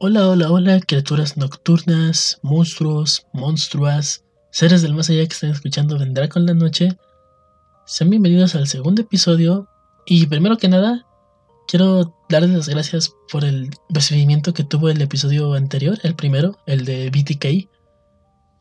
Hola, 0.00 0.28
hola, 0.28 0.52
hola, 0.52 0.78
criaturas 0.78 1.36
nocturnas, 1.36 2.38
monstruos, 2.42 3.26
monstruas, 3.32 4.24
seres 4.52 4.80
del 4.80 4.94
más 4.94 5.10
allá 5.10 5.26
que 5.26 5.32
están 5.32 5.50
escuchando 5.50 5.98
Vendrá 5.98 6.28
con 6.28 6.46
la 6.46 6.54
noche. 6.54 6.96
Sean 7.84 8.08
bienvenidos 8.08 8.54
al 8.54 8.68
segundo 8.68 9.02
episodio 9.02 9.68
y 10.06 10.24
primero 10.26 10.56
que 10.56 10.68
nada, 10.68 11.04
quiero 11.66 12.14
darles 12.28 12.50
las 12.50 12.68
gracias 12.68 13.12
por 13.32 13.44
el 13.44 13.70
recibimiento 13.88 14.54
que 14.54 14.62
tuvo 14.62 14.88
el 14.88 15.02
episodio 15.02 15.54
anterior, 15.54 15.98
el 16.04 16.14
primero, 16.14 16.56
el 16.66 16.84
de 16.84 17.10
BTK, 17.10 17.68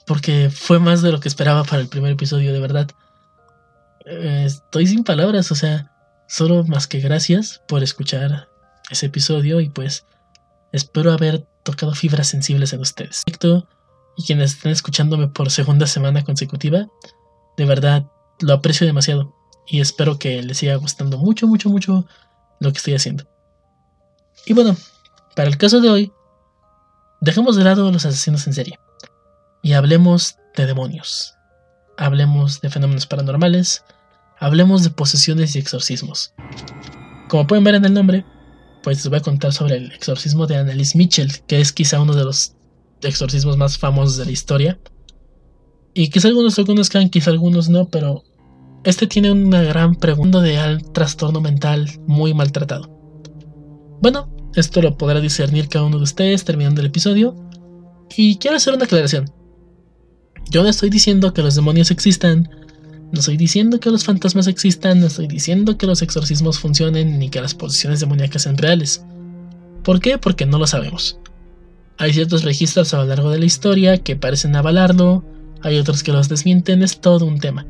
porque 0.07 0.49
fue 0.49 0.79
más 0.79 1.03
de 1.03 1.11
lo 1.11 1.19
que 1.19 1.27
esperaba 1.27 1.63
para 1.65 1.83
el 1.83 1.87
primer 1.87 2.13
episodio, 2.13 2.51
de 2.51 2.59
verdad. 2.59 2.89
Eh, 4.07 4.45
estoy 4.47 4.87
sin 4.87 5.03
palabras, 5.03 5.51
o 5.51 5.55
sea, 5.55 5.91
solo 6.27 6.63
más 6.63 6.87
que 6.87 6.99
gracias 6.99 7.61
por 7.67 7.83
escuchar 7.83 8.49
ese 8.89 9.05
episodio 9.05 9.61
y 9.61 9.69
pues 9.69 10.03
Espero 10.71 11.11
haber 11.11 11.45
tocado 11.63 11.93
fibras 11.93 12.27
sensibles 12.27 12.73
en 12.73 12.81
ustedes. 12.81 13.23
Y 14.17 14.23
quienes 14.23 14.53
estén 14.53 14.71
escuchándome 14.71 15.27
por 15.27 15.51
segunda 15.51 15.87
semana 15.87 16.23
consecutiva, 16.23 16.87
de 17.57 17.65
verdad 17.65 18.07
lo 18.39 18.53
aprecio 18.53 18.85
demasiado 18.87 19.35
y 19.67 19.81
espero 19.81 20.17
que 20.17 20.41
les 20.41 20.57
siga 20.57 20.75
gustando 20.75 21.17
mucho, 21.17 21.47
mucho, 21.47 21.69
mucho 21.69 22.05
lo 22.59 22.71
que 22.71 22.77
estoy 22.77 22.95
haciendo. 22.95 23.25
Y 24.45 24.53
bueno, 24.53 24.75
para 25.35 25.49
el 25.49 25.57
caso 25.57 25.81
de 25.81 25.89
hoy, 25.89 26.13
dejemos 27.21 27.55
de 27.55 27.63
lado 27.63 27.91
los 27.91 28.05
asesinos 28.05 28.47
en 28.47 28.53
serie 28.53 28.79
y 29.61 29.73
hablemos 29.73 30.37
de 30.55 30.65
demonios. 30.65 31.35
Hablemos 31.97 32.61
de 32.61 32.69
fenómenos 32.69 33.07
paranormales, 33.07 33.83
hablemos 34.39 34.83
de 34.83 34.91
posesiones 34.91 35.55
y 35.55 35.59
exorcismos. 35.59 36.33
Como 37.27 37.45
pueden 37.45 37.63
ver 37.63 37.75
en 37.75 37.85
el 37.85 37.93
nombre, 37.93 38.25
pues 38.87 38.99
les 38.99 39.09
voy 39.09 39.17
a 39.17 39.21
contar 39.21 39.51
sobre 39.51 39.75
el 39.75 39.91
exorcismo 39.91 40.47
de 40.47 40.55
Annalise 40.55 40.97
Mitchell, 40.97 41.29
que 41.45 41.59
es 41.59 41.73
quizá 41.73 41.99
uno 41.99 42.15
de 42.15 42.23
los 42.23 42.53
exorcismos 43.01 43.57
más 43.57 43.77
famosos 43.77 44.15
de 44.15 44.23
la 44.23 44.31
historia. 44.31 44.79
Y 45.93 46.07
quizá 46.07 46.29
algunos 46.29 46.57
lo 46.57 46.65
conozcan, 46.65 47.09
quizá 47.09 47.31
algunos 47.31 47.67
no, 47.67 47.89
pero 47.89 48.23
este 48.85 49.05
tiene 49.05 49.29
una 49.29 49.61
gran 49.61 49.95
pregunta 49.95 50.39
de 50.39 50.57
al 50.57 50.89
trastorno 50.93 51.41
mental 51.41 51.99
muy 52.07 52.33
maltratado. 52.33 52.89
Bueno, 54.01 54.33
esto 54.55 54.81
lo 54.81 54.97
podrá 54.97 55.19
discernir 55.19 55.67
cada 55.67 55.83
uno 55.83 55.97
de 55.97 56.03
ustedes 56.03 56.45
terminando 56.45 56.79
el 56.79 56.87
episodio. 56.87 57.35
Y 58.15 58.37
quiero 58.37 58.55
hacer 58.55 58.73
una 58.73 58.85
aclaración. 58.85 59.29
Yo 60.49 60.63
no 60.63 60.69
estoy 60.69 60.89
diciendo 60.89 61.33
que 61.33 61.41
los 61.41 61.55
demonios 61.55 61.91
existan, 61.91 62.49
no 63.11 63.19
estoy 63.19 63.37
diciendo 63.37 63.79
que 63.79 63.89
los 63.89 64.03
fantasmas 64.03 64.47
existan, 64.47 64.99
no 64.99 65.07
estoy 65.07 65.27
diciendo 65.27 65.77
que 65.77 65.87
los 65.87 66.01
exorcismos 66.01 66.59
funcionen 66.59 67.19
ni 67.19 67.29
que 67.29 67.41
las 67.41 67.53
posesiones 67.53 68.01
demoníacas 68.01 68.43
sean 68.43 68.57
reales. 68.57 69.05
¿Por 69.83 70.01
qué? 70.01 70.17
Porque 70.17 70.45
no 70.45 70.57
lo 70.57 70.67
sabemos. 70.67 71.17
Hay 71.97 72.13
ciertos 72.13 72.43
registros 72.43 72.93
a 72.93 72.97
lo 72.97 73.05
largo 73.05 73.31
de 73.31 73.39
la 73.39 73.45
historia 73.45 73.97
que 73.97 74.17
parecen 74.17 74.55
avalarlo, 74.55 75.23
hay 75.61 75.77
otros 75.77 76.03
que 76.03 76.11
los 76.11 76.27
desmienten, 76.27 76.83
es 76.83 76.99
todo 76.99 77.25
un 77.25 77.39
tema. 77.39 77.65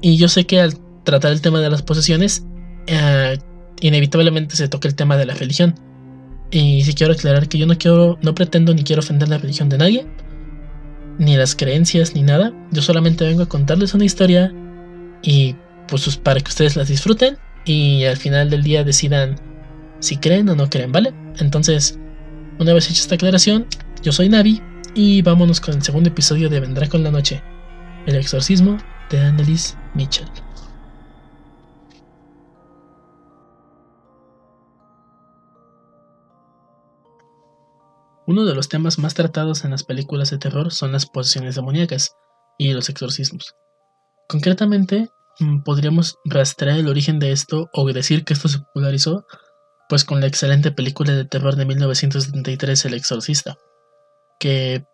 Y 0.00 0.16
yo 0.16 0.28
sé 0.28 0.46
que 0.46 0.60
al 0.60 0.78
tratar 1.04 1.32
el 1.32 1.42
tema 1.42 1.60
de 1.60 1.70
las 1.70 1.82
posesiones, 1.82 2.44
eh, 2.86 3.38
inevitablemente 3.80 4.56
se 4.56 4.68
toca 4.68 4.88
el 4.88 4.94
tema 4.94 5.16
de 5.18 5.26
la 5.26 5.34
religión. 5.34 5.74
Y 6.50 6.82
sí 6.82 6.94
quiero 6.94 7.12
aclarar 7.12 7.48
que 7.48 7.58
yo 7.58 7.66
no 7.66 7.76
quiero, 7.76 8.18
no 8.22 8.34
pretendo 8.34 8.72
ni 8.74 8.84
quiero 8.84 9.00
ofender 9.00 9.28
la 9.28 9.38
religión 9.38 9.68
de 9.68 9.78
nadie 9.78 10.06
ni 11.18 11.36
las 11.36 11.54
creencias, 11.54 12.14
ni 12.14 12.22
nada. 12.22 12.52
Yo 12.70 12.82
solamente 12.82 13.24
vengo 13.24 13.42
a 13.42 13.48
contarles 13.48 13.94
una 13.94 14.04
historia 14.04 14.52
y 15.22 15.56
pues 15.88 16.16
para 16.16 16.40
que 16.40 16.48
ustedes 16.48 16.76
las 16.76 16.88
disfruten 16.88 17.38
y 17.64 18.04
al 18.04 18.16
final 18.16 18.50
del 18.50 18.62
día 18.62 18.84
decidan 18.84 19.36
si 20.00 20.16
creen 20.16 20.48
o 20.48 20.54
no 20.54 20.68
creen, 20.68 20.92
¿vale? 20.92 21.12
Entonces, 21.38 21.98
una 22.58 22.72
vez 22.72 22.90
hecha 22.90 23.00
esta 23.00 23.14
aclaración, 23.14 23.66
yo 24.02 24.12
soy 24.12 24.28
Navi 24.28 24.60
y 24.94 25.22
vámonos 25.22 25.60
con 25.60 25.74
el 25.74 25.82
segundo 25.82 26.10
episodio 26.10 26.48
de 26.48 26.60
Vendrá 26.60 26.88
con 26.88 27.02
la 27.02 27.10
Noche, 27.10 27.42
el 28.06 28.16
exorcismo 28.16 28.78
de 29.10 29.20
Annelies 29.20 29.76
Mitchell. 29.94 30.43
Uno 38.26 38.44
de 38.44 38.54
los 38.54 38.68
temas 38.68 38.98
más 38.98 39.14
tratados 39.14 39.64
en 39.64 39.70
las 39.70 39.84
películas 39.84 40.30
de 40.30 40.38
terror 40.38 40.72
son 40.72 40.92
las 40.92 41.06
posesiones 41.06 41.54
demoníacas 41.54 42.14
y 42.58 42.72
los 42.72 42.88
exorcismos. 42.88 43.54
Concretamente, 44.28 45.08
mm, 45.40 45.62
podríamos 45.62 46.16
rastrear 46.24 46.78
el 46.78 46.88
origen 46.88 47.18
de 47.18 47.32
esto 47.32 47.68
o 47.74 47.92
decir 47.92 48.24
que 48.24 48.32
esto 48.32 48.48
se 48.48 48.58
popularizó 48.60 49.26
pues 49.88 50.04
con 50.04 50.20
la 50.20 50.26
excelente 50.26 50.70
película 50.70 51.12
de 51.12 51.26
terror 51.26 51.56
de 51.56 51.66
1973 51.66 52.86
El 52.86 52.94
Exorcista. 52.94 53.56
Que, 54.40 54.84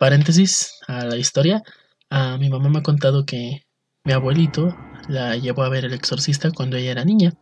paréntesis 0.00 0.72
a 0.88 1.04
la 1.04 1.16
historia, 1.16 1.62
a 2.10 2.36
mi 2.38 2.50
mamá 2.50 2.68
me 2.68 2.78
ha 2.80 2.82
contado 2.82 3.24
que 3.24 3.62
mi 4.04 4.12
abuelito 4.12 4.76
la 5.08 5.36
llevó 5.36 5.62
a 5.62 5.68
ver 5.68 5.84
El 5.84 5.94
Exorcista 5.94 6.50
cuando 6.50 6.76
ella 6.76 6.90
era 6.90 7.04
niña. 7.04 7.34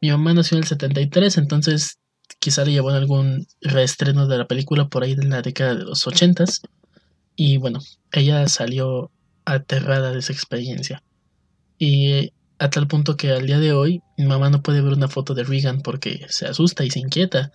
Mi 0.00 0.10
mamá 0.10 0.34
nació 0.34 0.56
en 0.56 0.64
el 0.64 0.68
73, 0.68 1.38
entonces 1.38 1.98
quizá 2.38 2.64
le 2.64 2.72
llevó 2.72 2.90
en 2.90 2.96
algún 2.96 3.46
reestreno 3.60 4.26
de 4.26 4.38
la 4.38 4.46
película 4.46 4.88
por 4.88 5.02
ahí 5.02 5.12
en 5.12 5.30
la 5.30 5.42
década 5.42 5.74
de 5.74 5.84
los 5.84 6.06
ochentas. 6.06 6.62
Y 7.36 7.56
bueno, 7.56 7.80
ella 8.12 8.46
salió 8.48 9.10
aterrada 9.44 10.12
de 10.12 10.18
esa 10.18 10.32
experiencia. 10.32 11.02
Y 11.78 12.32
a 12.58 12.70
tal 12.70 12.86
punto 12.86 13.16
que 13.16 13.30
al 13.30 13.46
día 13.46 13.58
de 13.58 13.72
hoy 13.72 14.02
mi 14.16 14.26
mamá 14.26 14.50
no 14.50 14.62
puede 14.62 14.80
ver 14.80 14.92
una 14.92 15.08
foto 15.08 15.34
de 15.34 15.44
Regan 15.44 15.80
porque 15.80 16.24
se 16.28 16.46
asusta 16.46 16.84
y 16.84 16.90
se 16.90 17.00
inquieta. 17.00 17.52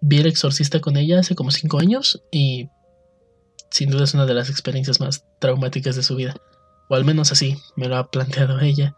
vi 0.00 0.18
el 0.18 0.26
exorcista 0.26 0.80
con 0.80 0.96
ella 0.96 1.20
hace 1.20 1.34
como 1.34 1.50
cinco 1.50 1.78
años 1.78 2.22
y 2.30 2.68
sin 3.70 3.90
duda 3.90 4.04
es 4.04 4.14
una 4.14 4.26
de 4.26 4.34
las 4.34 4.50
experiencias 4.50 5.00
más 5.00 5.24
traumáticas 5.38 5.96
de 5.96 6.02
su 6.02 6.16
vida. 6.16 6.36
O 6.88 6.94
al 6.94 7.04
menos 7.04 7.32
así 7.32 7.56
me 7.76 7.88
lo 7.88 7.96
ha 7.96 8.10
planteado 8.10 8.60
ella. 8.60 8.94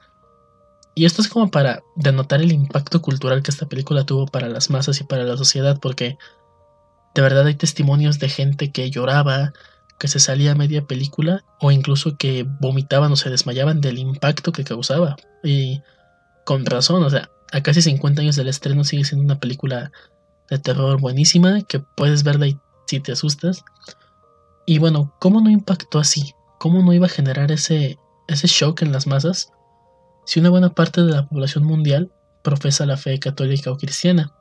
Y 0.95 1.07
esto 1.07 1.23
es 1.23 1.29
como 1.29 1.51
para 1.51 1.83
denotar 1.97 2.41
el 2.41 2.53
impacto 2.53 3.03
cultural 3.03 3.43
que 3.43 3.51
esta 3.51 3.67
película 3.67 4.05
tuvo 4.05 4.27
para 4.27 4.49
las 4.49 4.71
masas 4.71 5.01
y 5.01 5.05
para 5.05 5.25
la 5.25 5.37
sociedad, 5.37 5.81
porque 5.81 6.17
de 7.15 7.23
verdad 7.23 7.47
hay 7.47 7.55
testimonios 7.55 8.19
de 8.19 8.29
gente 8.29 8.71
que 8.71 8.91
lloraba, 8.91 9.53
que 9.99 10.09
se 10.09 10.21
salía 10.21 10.53
a 10.53 10.57
media 10.57 10.87
película, 10.87 11.45
o 11.61 11.73
incluso 11.73 12.17
que 12.17 12.47
vomitaban 12.61 13.11
o 13.13 13.17
se 13.17 13.31
desmayaban 13.31 13.81
del 13.81 13.99
impacto 13.99 14.53
que 14.53 14.65
causaba. 14.65 15.17
Y 15.43 15.83
con 16.45 16.65
razón, 16.65 17.03
o 17.03 17.11
sea, 17.11 17.31
a 17.53 17.63
casi 17.63 17.83
50 17.83 18.23
años 18.23 18.37
del 18.37 18.49
estreno 18.49 18.85
sigue 18.85 19.05
siendo 19.05 19.25
una 19.25 19.41
película 19.41 19.91
de 20.51 20.59
terror 20.59 21.01
buenísima, 21.01 21.63
que 21.63 21.81
puedes 21.81 22.23
verla 22.23 22.47
y 22.49 22.59
si 22.87 23.01
te 23.01 23.13
asustas. 23.13 23.65
Y 24.67 24.79
bueno, 24.79 25.15
¿cómo 25.19 25.41
no 25.41 25.51
impactó 25.51 25.99
así? 25.99 26.35
¿Cómo 26.59 26.83
no 26.83 26.93
iba 26.93 27.07
a 27.07 27.11
generar 27.11 27.53
ese, 27.53 27.99
ese 28.29 28.47
shock 28.47 28.83
en 28.83 28.93
las 28.93 29.07
masas? 29.07 29.51
Si 30.25 30.41
una 30.41 30.51
buena 30.51 30.75
parte 30.75 31.03
de 31.03 31.13
la 31.13 31.27
población 31.27 31.65
mundial 31.65 32.11
profesa 32.43 32.87
la 32.87 32.97
fe 32.97 33.19
católica 33.19 33.71
o 33.71 33.77
cristiana. 33.77 34.33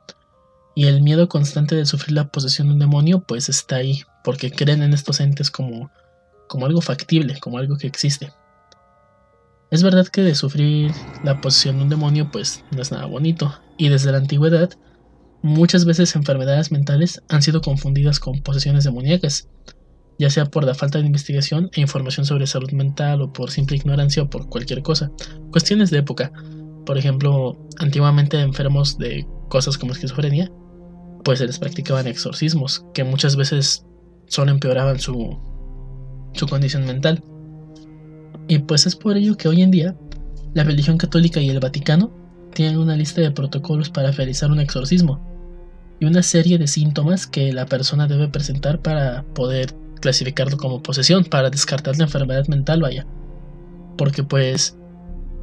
Y 0.76 0.86
el 0.86 1.02
miedo 1.02 1.28
constante 1.28 1.74
de 1.74 1.86
sufrir 1.86 2.12
la 2.12 2.28
posesión 2.28 2.68
de 2.68 2.74
un 2.74 2.80
demonio 2.80 3.20
pues 3.20 3.48
está 3.48 3.76
ahí, 3.76 4.02
porque 4.22 4.50
creen 4.50 4.82
en 4.82 4.92
estos 4.92 5.20
entes 5.20 5.50
como, 5.50 5.90
como 6.48 6.66
algo 6.66 6.80
factible, 6.80 7.38
como 7.40 7.58
algo 7.58 7.76
que 7.76 7.86
existe. 7.86 8.32
Es 9.70 9.82
verdad 9.82 10.06
que 10.06 10.22
de 10.22 10.34
sufrir 10.34 10.92
la 11.22 11.40
posesión 11.40 11.78
de 11.78 11.84
un 11.84 11.88
demonio 11.88 12.30
pues 12.30 12.64
no 12.70 12.82
es 12.82 12.92
nada 12.92 13.06
bonito, 13.06 13.54
y 13.78 13.88
desde 13.88 14.12
la 14.12 14.18
antigüedad 14.18 14.70
muchas 15.42 15.84
veces 15.84 16.16
enfermedades 16.16 16.72
mentales 16.72 17.22
han 17.28 17.42
sido 17.42 17.60
confundidas 17.60 18.18
con 18.18 18.40
posesiones 18.40 18.84
demoníacas, 18.84 19.48
ya 20.18 20.30
sea 20.30 20.46
por 20.46 20.64
la 20.64 20.74
falta 20.74 20.98
de 20.98 21.06
investigación 21.06 21.70
e 21.74 21.80
información 21.80 22.26
sobre 22.26 22.46
salud 22.46 22.70
mental 22.72 23.22
o 23.22 23.32
por 23.32 23.50
simple 23.50 23.76
ignorancia 23.76 24.22
o 24.22 24.30
por 24.30 24.48
cualquier 24.48 24.82
cosa. 24.82 25.10
Cuestiones 25.50 25.90
de 25.90 25.98
época. 25.98 26.32
Por 26.86 26.98
ejemplo, 26.98 27.58
antiguamente 27.78 28.40
enfermos 28.40 28.98
de 28.98 29.26
cosas 29.48 29.78
como 29.78 29.92
esquizofrenia, 29.92 30.50
pues 31.24 31.38
se 31.38 31.46
les 31.46 31.58
practicaban 31.58 32.06
exorcismos, 32.06 32.84
que 32.92 33.04
muchas 33.04 33.36
veces 33.36 33.86
solo 34.26 34.50
empeoraban 34.50 34.98
su, 35.00 35.38
su 36.34 36.46
condición 36.46 36.84
mental. 36.84 37.22
Y 38.46 38.58
pues 38.58 38.86
es 38.86 38.94
por 38.94 39.16
ello 39.16 39.36
que 39.36 39.48
hoy 39.48 39.62
en 39.62 39.70
día 39.70 39.96
la 40.52 40.64
religión 40.64 40.98
católica 40.98 41.40
y 41.40 41.48
el 41.48 41.60
Vaticano 41.60 42.12
tienen 42.52 42.78
una 42.78 42.96
lista 42.96 43.20
de 43.20 43.30
protocolos 43.30 43.90
para 43.90 44.12
realizar 44.12 44.50
un 44.50 44.60
exorcismo 44.60 45.20
y 45.98 46.04
una 46.04 46.22
serie 46.22 46.58
de 46.58 46.66
síntomas 46.66 47.26
que 47.26 47.52
la 47.52 47.66
persona 47.66 48.06
debe 48.06 48.28
presentar 48.28 48.80
para 48.80 49.24
poder 49.34 49.74
clasificarlo 50.04 50.58
como 50.58 50.82
posesión 50.82 51.24
para 51.24 51.48
descartar 51.48 51.96
la 51.96 52.04
enfermedad 52.04 52.46
mental, 52.46 52.82
vaya. 52.82 53.06
Porque 53.96 54.22
pues 54.22 54.76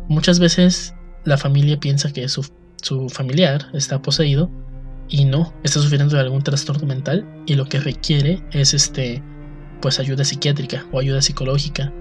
muchas 0.07 0.39
veces 0.39 0.93
la 1.25 1.37
familia 1.37 1.79
piensa 1.79 2.13
que 2.13 2.29
su, 2.29 2.47
su 2.79 3.09
familiar 3.09 3.65
está 3.73 4.03
poseído 4.03 4.51
y 5.09 5.25
no, 5.25 5.51
está 5.63 5.79
sufriendo 5.79 6.15
de 6.15 6.21
algún 6.21 6.43
trastorno 6.43 6.85
mental 6.85 7.25
y 7.47 7.55
lo 7.55 7.65
que 7.65 7.79
requiere 7.79 8.43
es 8.51 8.75
este 8.75 9.23
pues 9.81 9.99
ayuda 9.99 10.23
psiquiátrica 10.23 10.85
o 10.91 10.99
ayuda 10.99 11.23
psicológica. 11.23 11.91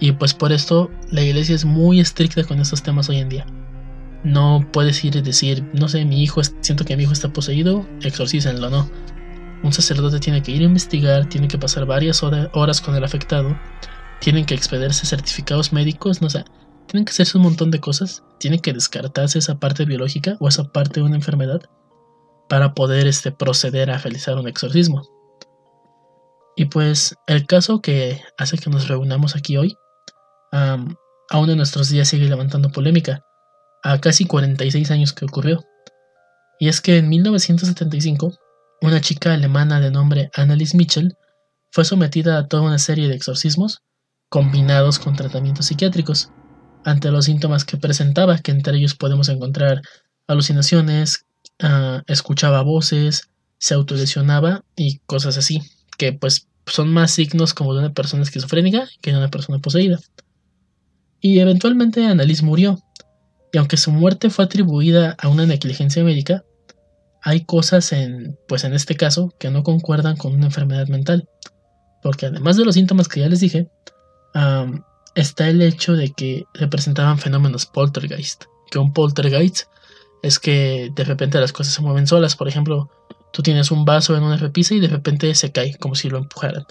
Y 0.00 0.10
pues 0.10 0.34
por 0.34 0.50
esto 0.50 0.90
la 1.12 1.22
iglesia 1.22 1.54
es 1.54 1.64
muy 1.64 2.00
estricta 2.00 2.42
con 2.42 2.58
estos 2.58 2.82
temas 2.82 3.08
hoy 3.08 3.18
en 3.18 3.28
día. 3.28 3.46
No 4.24 4.66
puedes 4.72 5.04
ir 5.04 5.14
y 5.14 5.22
decir, 5.22 5.64
no 5.74 5.88
sé, 5.88 6.04
mi 6.04 6.24
hijo, 6.24 6.40
siento 6.60 6.84
que 6.84 6.96
mi 6.96 7.04
hijo 7.04 7.12
está 7.12 7.32
poseído, 7.32 7.86
exorcícenlo, 8.02 8.68
no. 8.68 8.90
Un 9.62 9.72
sacerdote 9.72 10.18
tiene 10.18 10.42
que 10.42 10.52
ir 10.52 10.62
a 10.62 10.66
investigar, 10.66 11.28
tiene 11.28 11.48
que 11.48 11.58
pasar 11.58 11.86
varias 11.86 12.22
horas 12.22 12.80
con 12.80 12.94
el 12.94 13.04
afectado, 13.04 13.56
tienen 14.20 14.44
que 14.44 14.54
expedirse 14.54 15.06
certificados 15.06 15.72
médicos, 15.72 16.20
no 16.20 16.30
sé, 16.30 16.44
tienen 16.86 17.04
que 17.04 17.10
hacerse 17.10 17.38
un 17.38 17.44
montón 17.44 17.70
de 17.70 17.80
cosas, 17.80 18.22
tiene 18.38 18.60
que 18.60 18.72
descartarse 18.72 19.38
esa 19.38 19.58
parte 19.58 19.84
biológica 19.84 20.36
o 20.40 20.48
esa 20.48 20.64
parte 20.64 21.00
de 21.00 21.06
una 21.06 21.16
enfermedad 21.16 21.62
para 22.48 22.74
poder 22.74 23.06
este, 23.06 23.32
proceder 23.32 23.90
a 23.90 23.98
realizar 23.98 24.36
un 24.36 24.48
exorcismo. 24.48 25.02
Y 26.56 26.66
pues 26.66 27.16
el 27.26 27.46
caso 27.46 27.80
que 27.80 28.20
hace 28.36 28.58
que 28.58 28.68
nos 28.68 28.88
reunamos 28.88 29.36
aquí 29.36 29.56
hoy, 29.56 29.76
aún 30.50 31.50
en 31.50 31.56
nuestros 31.56 31.88
días 31.88 32.08
sigue 32.08 32.28
levantando 32.28 32.70
polémica, 32.70 33.24
a 33.82 33.98
casi 34.00 34.26
46 34.26 34.90
años 34.90 35.12
que 35.12 35.24
ocurrió. 35.24 35.64
Y 36.60 36.68
es 36.68 36.80
que 36.80 36.98
en 36.98 37.08
1975, 37.08 38.34
una 38.82 39.00
chica 39.00 39.32
alemana 39.32 39.80
de 39.80 39.90
nombre 39.90 40.30
Annelies 40.34 40.74
Mitchell 40.74 41.14
fue 41.70 41.84
sometida 41.84 42.36
a 42.36 42.48
toda 42.48 42.64
una 42.64 42.78
serie 42.78 43.08
de 43.08 43.14
exorcismos 43.14 43.82
combinados 44.28 44.98
con 44.98 45.14
tratamientos 45.14 45.66
psiquiátricos, 45.66 46.30
ante 46.84 47.10
los 47.10 47.26
síntomas 47.26 47.64
que 47.64 47.76
presentaba, 47.76 48.38
que 48.38 48.50
entre 48.50 48.78
ellos 48.78 48.94
podemos 48.94 49.28
encontrar 49.28 49.82
alucinaciones, 50.26 51.26
ah, 51.60 52.02
escuchaba 52.06 52.62
voces, 52.62 53.28
se 53.58 53.74
autolesionaba 53.74 54.64
y 54.74 54.98
cosas 55.00 55.36
así, 55.36 55.60
que 55.98 56.14
pues 56.14 56.48
son 56.66 56.92
más 56.92 57.10
signos 57.10 57.52
como 57.52 57.74
de 57.74 57.80
una 57.80 57.92
persona 57.92 58.22
esquizofrénica 58.22 58.88
que 59.02 59.12
de 59.12 59.18
una 59.18 59.30
persona 59.30 59.58
poseída. 59.58 60.00
Y 61.20 61.38
eventualmente 61.38 62.06
Annalise 62.06 62.44
murió, 62.44 62.82
y 63.52 63.58
aunque 63.58 63.76
su 63.76 63.92
muerte 63.92 64.30
fue 64.30 64.46
atribuida 64.46 65.14
a 65.18 65.28
una 65.28 65.44
negligencia 65.44 66.02
médica, 66.02 66.42
hay 67.22 67.44
cosas 67.44 67.92
en, 67.92 68.38
pues 68.48 68.64
en 68.64 68.74
este 68.74 68.96
caso, 68.96 69.32
que 69.38 69.50
no 69.50 69.62
concuerdan 69.62 70.16
con 70.16 70.34
una 70.34 70.46
enfermedad 70.46 70.88
mental, 70.88 71.28
porque 72.02 72.26
además 72.26 72.56
de 72.56 72.64
los 72.64 72.74
síntomas 72.74 73.08
que 73.08 73.20
ya 73.20 73.28
les 73.28 73.40
dije, 73.40 73.68
está 75.14 75.48
el 75.48 75.62
hecho 75.62 75.94
de 75.94 76.12
que 76.12 76.44
representaban 76.54 77.18
fenómenos 77.18 77.66
poltergeist, 77.66 78.44
que 78.70 78.78
un 78.78 78.92
poltergeist 78.92 79.68
es 80.22 80.38
que 80.38 80.90
de 80.94 81.04
repente 81.04 81.40
las 81.40 81.52
cosas 81.52 81.74
se 81.74 81.82
mueven 81.82 82.06
solas, 82.06 82.36
por 82.36 82.48
ejemplo, 82.48 82.90
tú 83.32 83.42
tienes 83.42 83.70
un 83.70 83.84
vaso 83.84 84.16
en 84.16 84.22
una 84.22 84.36
repisa 84.36 84.74
y 84.74 84.80
de 84.80 84.88
repente 84.88 85.34
se 85.34 85.52
cae, 85.52 85.76
como 85.76 85.94
si 85.94 86.08
lo 86.08 86.18
empujaran, 86.18 86.64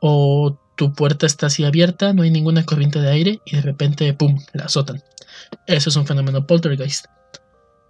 o 0.00 0.58
tu 0.76 0.92
puerta 0.92 1.26
está 1.26 1.46
así 1.46 1.64
abierta, 1.64 2.12
no 2.12 2.22
hay 2.22 2.30
ninguna 2.30 2.64
corriente 2.64 3.00
de 3.00 3.10
aire 3.10 3.40
y 3.44 3.56
de 3.56 3.62
repente, 3.62 4.12
¡pum!, 4.12 4.38
la 4.52 4.64
azotan. 4.64 5.02
Eso 5.66 5.90
es 5.90 5.96
un 5.96 6.06
fenómeno 6.06 6.46
poltergeist. 6.46 7.06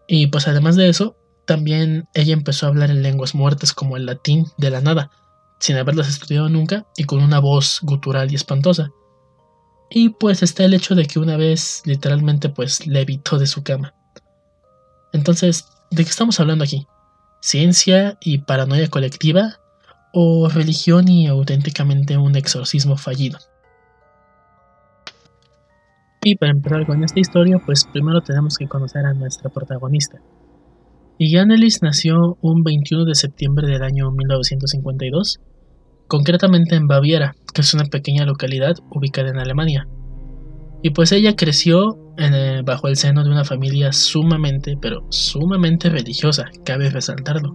Y 0.07 0.29
pues 0.29 0.47
además 0.47 0.77
de 0.77 0.89
eso, 0.89 1.17
también 1.47 2.09
ella 2.13 2.35
empezó 2.35 2.67
a 2.67 2.69
hablar 2.69 2.91
en 2.91 3.03
lenguas 3.03 3.35
muertas 3.35 3.73
como 3.73 3.97
el 3.97 4.07
latín 4.07 4.47
de 4.59 4.71
la 4.71 4.81
nada, 4.81 5.11
sin 5.59 5.77
haberlas 5.77 6.09
estudiado 6.09 6.49
nunca 6.49 6.87
y 6.97 7.05
con 7.05 7.23
una 7.23 7.39
voz 7.39 7.79
gutural 7.83 8.31
y 8.31 8.35
espantosa. 8.35 8.91
Y 9.89 10.11
pues 10.11 10.43
está 10.43 10.65
el 10.65 10.75
hecho 10.75 10.95
de 10.95 11.07
que 11.07 11.19
una 11.19 11.37
vez 11.37 11.83
literalmente 11.85 12.49
pues 12.49 12.87
le 12.87 13.01
evitó 13.01 13.39
de 13.39 13.47
su 13.47 13.63
cama. 13.63 13.95
Entonces, 15.13 15.67
¿de 15.91 16.05
qué 16.05 16.11
estamos 16.11 16.41
hablando 16.41 16.65
aquí? 16.65 16.87
¿Ciencia 17.41 18.19
y 18.21 18.39
paranoia 18.39 18.89
colectiva? 18.89 19.61
¿O 20.13 20.49
religión 20.49 21.09
y 21.09 21.29
auténticamente 21.29 22.17
un 22.19 22.37
exorcismo 22.37 22.97
fallido? 22.97 23.39
Y 26.25 26.35
para 26.35 26.51
empezar 26.51 26.85
con 26.87 27.05
esta 27.05 27.21
historia, 27.21 27.61
pues 27.65 27.85
primero 27.85 28.21
tenemos 28.21 28.59
que 28.59 28.67
conocer 28.67 29.07
a 29.07 29.15
nuestra 29.15 29.49
protagonista. 29.49 30.19
Annelies 31.19 31.83
nació 31.83 32.37
un 32.43 32.63
21 32.63 33.05
de 33.07 33.15
septiembre 33.15 33.67
del 33.67 33.83
año 33.83 34.11
1952, 34.11 35.41
concretamente 36.07 36.77
en 36.77 36.87
Baviera, 36.87 37.35
que 37.55 37.63
es 37.63 37.73
una 37.75 37.85
pequeña 37.85 38.25
localidad 38.25 38.75
ubicada 38.91 39.31
en 39.31 39.39
Alemania. 39.39 39.89
Y 40.83 40.91
pues 40.91 41.13
ella 41.13 41.35
creció 41.35 41.99
eh, 42.19 42.63
bajo 42.65 42.89
el 42.89 42.97
seno 42.97 43.25
de 43.25 43.31
una 43.31 43.45
familia 43.45 43.93
sumamente, 43.93 44.77
pero 44.81 45.07
sumamente 45.11 45.89
religiosa, 45.89 46.45
cabe 46.65 46.91
resaltarlo. 46.91 47.55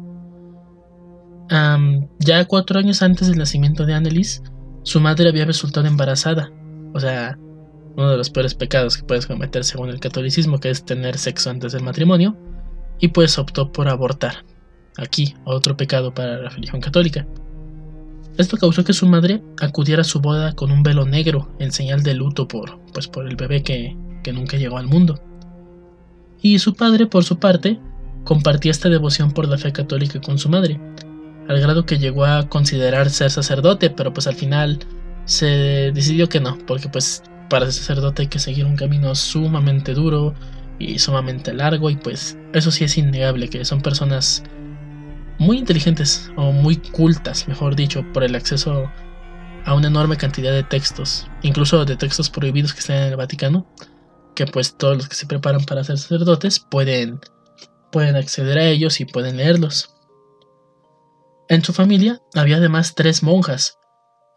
ya 2.20 2.46
cuatro 2.46 2.80
años 2.80 3.02
antes 3.02 3.28
del 3.28 3.38
nacimiento 3.38 3.86
de 3.86 3.94
Annelies, 3.94 4.42
su 4.84 5.00
madre 5.00 5.30
había 5.30 5.46
resultado 5.46 5.86
embarazada, 5.86 6.52
o 6.94 7.00
sea, 7.00 7.38
uno 7.96 8.10
de 8.10 8.18
los 8.18 8.30
peores 8.30 8.56
pecados 8.56 8.98
que 8.98 9.04
puedes 9.04 9.28
cometer 9.28 9.64
según 9.64 9.90
el 9.90 10.00
catolicismo, 10.00 10.60
que 10.60 10.70
es 10.72 10.84
tener 10.84 11.18
sexo 11.18 11.50
antes 11.50 11.74
del 11.74 11.84
matrimonio, 11.84 12.36
y 13.02 13.10
pues 13.10 13.38
optó 13.38 13.74
por 13.74 13.90
abortar. 13.90 14.46
Aquí, 14.98 15.36
otro 15.44 15.76
pecado 15.76 16.14
para 16.14 16.38
la 16.38 16.50
religión 16.50 16.80
católica. 16.80 17.26
Esto 18.38 18.58
causó 18.58 18.84
que 18.84 18.94
su 18.94 19.08
madre 19.08 19.42
acudiera 19.60 20.02
a 20.02 20.06
su 20.06 20.22
boda 20.22 20.54
con 20.54 20.72
un 20.72 20.84
velo 20.84 21.06
negro 21.06 21.52
en 21.60 21.72
señal 21.72 22.04
de 22.04 22.14
luto 22.14 22.48
por, 22.48 22.80
pues, 22.94 23.08
por 23.08 23.28
el 23.28 23.36
bebé 23.36 23.64
que, 23.64 23.98
que 24.24 24.32
nunca 24.32 24.58
llegó 24.58 24.78
al 24.78 24.88
mundo. 24.88 25.20
Y 26.42 26.60
su 26.60 26.74
padre, 26.76 27.08
por 27.08 27.24
su 27.24 27.40
parte, 27.40 27.80
compartía 28.24 28.72
esta 28.72 28.90
devoción 28.90 29.32
por 29.32 29.48
la 29.48 29.58
fe 29.58 29.72
católica 29.72 30.22
con 30.22 30.38
su 30.38 30.50
madre, 30.50 30.80
al 31.48 31.60
grado 31.60 31.86
que 31.86 31.98
llegó 31.98 32.26
a 32.26 32.48
considerar 32.48 33.10
ser 33.10 33.32
sacerdote, 33.32 33.90
pero 33.90 34.14
pues 34.14 34.28
al 34.28 34.36
final 34.36 34.80
se 35.26 35.92
decidió 35.94 36.30
que 36.30 36.40
no, 36.40 36.58
porque 36.68 36.88
pues 36.88 37.24
para 37.50 37.66
ser 37.66 37.74
sacerdote 37.74 38.24
hay 38.24 38.28
que 38.28 38.40
seguir 38.40 38.66
un 38.66 38.76
camino 38.76 39.14
sumamente 39.16 39.94
duro 39.94 40.34
y 40.82 41.00
sumamente 41.00 41.54
largo 41.54 41.90
y 41.90 41.96
pues 41.96 42.38
eso 42.54 42.72
sí 42.72 42.84
es 42.84 42.98
innegable 42.98 43.50
que 43.50 43.64
son 43.66 43.82
personas 43.82 44.44
muy 45.40 45.58
inteligentes 45.58 46.32
o 46.38 46.52
muy 46.52 46.78
cultas, 46.78 47.48
mejor 47.48 47.76
dicho, 47.76 48.06
por 48.14 48.24
el 48.24 48.36
acceso 48.36 48.92
a 49.66 49.74
una 49.74 49.88
enorme 49.88 50.18
cantidad 50.18 50.52
de 50.52 50.64
textos, 50.64 51.28
incluso 51.42 51.84
de 51.86 51.96
textos 51.96 52.30
prohibidos 52.30 52.74
que 52.74 52.80
están 52.80 52.98
en 52.98 53.10
el 53.10 53.16
Vaticano, 53.16 53.68
que 54.36 54.46
pues 54.46 54.78
todos 54.78 54.98
los 54.98 55.10
que 55.10 55.16
se 55.16 55.26
preparan 55.26 55.64
para 55.66 55.84
ser 55.84 55.98
sacerdotes 55.98 56.60
pueden, 56.60 57.20
pueden 57.92 58.16
acceder 58.16 58.58
a 58.58 58.66
ellos 58.66 59.00
y 59.02 59.06
pueden 59.06 59.38
leerlos. 59.38 59.96
En 61.50 61.64
su 61.64 61.74
familia 61.74 62.22
había 62.36 62.58
además 62.58 62.96
tres 62.96 63.24
monjas, 63.24 63.78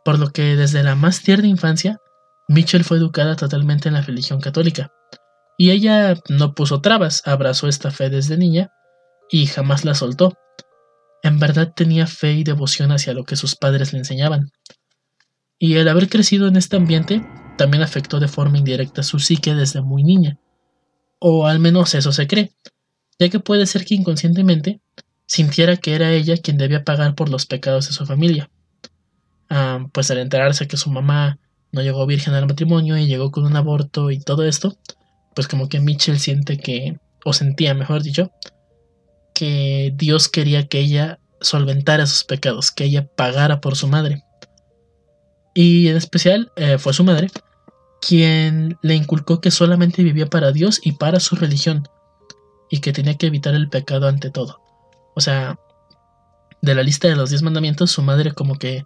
por 0.05 0.19
lo 0.19 0.31
que 0.31 0.57
desde 0.57 0.83
la 0.83 0.95
más 0.95 1.23
tierna 1.23 1.47
infancia 1.47 2.01
Mitchell 2.49 2.85
fue 2.85 2.99
educada 2.99 3.37
totalmente 3.37 3.89
en 3.89 3.95
la 3.95 4.03
religión 4.03 4.41
católica, 4.41 4.93
y 5.57 5.71
ella 5.71 6.15
no 6.29 6.55
puso 6.55 6.81
trabas, 6.81 7.23
abrazó 7.25 7.69
esta 7.69 7.91
fe 7.91 8.11
desde 8.11 8.37
niña 8.37 8.73
y 9.31 9.47
jamás 9.47 9.85
la 9.85 9.95
soltó. 9.95 10.37
En 11.23 11.39
verdad 11.39 11.73
tenía 11.75 12.07
fe 12.07 12.33
y 12.33 12.45
devoción 12.45 12.93
hacia 12.93 13.15
lo 13.15 13.25
que 13.25 13.37
sus 13.37 13.57
padres 13.57 13.93
le 13.93 14.01
enseñaban. 14.01 14.51
Y 15.59 15.77
el 15.77 15.89
haber 15.89 16.09
crecido 16.09 16.49
en 16.49 16.57
este 16.57 16.77
ambiente 16.77 17.25
también 17.57 17.83
afectó 17.83 18.21
de 18.21 18.29
forma 18.29 18.59
indirecta 18.59 19.03
su 19.03 19.19
psique 19.19 19.55
desde 19.55 19.81
muy 19.81 20.03
niña. 20.03 20.39
O 21.21 21.47
al 21.47 21.61
menos 21.61 21.95
eso 21.95 22.13
se 22.13 22.27
cree, 22.27 22.53
ya 23.19 23.29
que 23.29 23.41
puede 23.41 23.67
ser 23.67 23.85
que 23.85 23.95
inconscientemente 23.95 24.81
sintiera 25.27 25.77
que 25.77 25.95
era 25.95 26.11
ella 26.13 26.37
quien 26.37 26.59
debía 26.59 26.85
pagar 26.85 27.15
por 27.15 27.29
los 27.29 27.47
pecados 27.47 27.87
de 27.87 27.95
su 27.95 28.05
familia. 28.05 28.51
Ah, 29.49 29.87
pues 29.93 30.11
al 30.11 30.19
enterarse 30.19 30.69
que 30.69 30.77
su 30.77 30.91
mamá 30.91 31.39
no 31.73 31.83
llegó 31.83 32.07
virgen 32.07 32.35
al 32.35 32.47
matrimonio 32.47 32.99
y 32.99 33.07
llegó 33.07 33.31
con 33.31 33.45
un 33.45 33.57
aborto 33.57 34.11
y 34.11 34.21
todo 34.21 34.45
esto, 34.45 34.77
pues 35.35 35.49
como 35.49 35.69
que 35.69 35.81
Mitchell 35.81 36.19
siente 36.19 36.59
que, 36.59 36.99
o 37.25 37.33
sentía 37.33 37.75
mejor 37.75 38.03
dicho, 38.03 38.31
que 39.35 39.93
Dios 39.97 40.29
quería 40.29 40.69
que 40.69 40.79
ella 40.79 41.19
solventara 41.41 42.07
sus 42.07 42.25
pecados, 42.25 42.71
que 42.71 42.85
ella 42.85 43.07
pagara 43.07 43.61
por 43.61 43.77
su 43.77 43.89
madre. 43.89 44.23
Y 45.55 45.89
en 45.89 45.97
especial 45.97 46.53
eh, 46.57 46.79
fue 46.79 46.93
su 46.93 47.05
madre 47.05 47.29
quien 48.07 48.77
le 48.83 48.95
inculcó 48.95 49.41
que 49.41 49.51
solamente 49.51 50.03
vivía 50.03 50.27
para 50.27 50.53
Dios 50.53 50.81
y 50.85 50.93
para 50.93 51.21
su 51.21 51.37
religión, 51.37 51.89
y 52.71 52.81
que 52.81 52.93
tenía 52.93 53.17
que 53.17 53.27
evitar 53.27 53.55
el 53.55 53.69
pecado 53.69 54.09
ante 54.09 54.31
todo. 54.31 54.61
O 55.15 55.21
sea, 55.21 55.59
de 56.61 56.75
la 56.75 56.83
lista 56.83 57.09
de 57.09 57.17
los 57.17 57.31
diez 57.31 57.43
mandamientos, 57.43 57.91
su 57.91 58.03
madre 58.03 58.33
como 58.33 58.59
que 58.59 58.85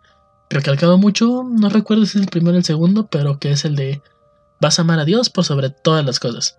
recalcaba 0.50 0.96
mucho, 0.96 1.44
no 1.44 1.68
recuerdo 1.68 2.06
si 2.06 2.18
es 2.18 2.24
el 2.24 2.30
primero 2.30 2.54
o 2.54 2.58
el 2.58 2.64
segundo, 2.64 3.08
pero 3.08 3.38
que 3.38 3.50
es 3.50 3.64
el 3.64 3.76
de 3.76 4.02
vas 4.60 4.78
a 4.78 4.82
amar 4.82 4.98
a 4.98 5.04
Dios 5.04 5.30
por 5.30 5.44
sobre 5.44 5.70
todas 5.70 6.04
las 6.04 6.20
cosas. 6.20 6.58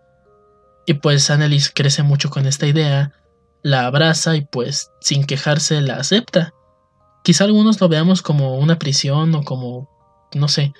Y 0.86 0.96
pues 0.96 1.29
Annelies 1.29 1.72
crece 1.74 2.03
mucho 2.03 2.29
con 2.29 2.46
esta 2.46 2.65
idea, 2.65 3.13
la 3.62 3.86
abraza 3.86 4.36
y 4.36 4.41
pues 4.41 4.91
sin 5.01 5.25
quejarse 5.25 5.82
la 5.82 5.96
acepta. 5.96 6.53
Quizá 7.24 7.44
algunos 7.44 7.79
lo 7.82 7.89
veamos 7.89 8.22
como 8.22 8.58
una 8.58 8.79
prisión 8.79 9.36
o 9.36 9.44
como, 9.44 9.89
no 10.34 10.48
sé, 10.48 10.74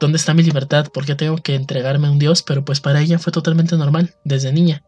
¿dónde 0.00 0.16
está 0.16 0.32
mi 0.34 0.42
libertad? 0.42 0.86
¿Por 0.92 1.04
qué 1.04 1.14
tengo 1.14 1.36
que 1.38 1.54
entregarme 1.54 2.06
a 2.06 2.10
un 2.10 2.18
Dios? 2.18 2.42
Pero 2.42 2.64
pues 2.64 2.80
para 2.80 3.00
ella 3.00 3.18
fue 3.18 3.32
totalmente 3.32 3.76
normal, 3.76 4.14
desde 4.24 4.52
niña. 4.52 4.84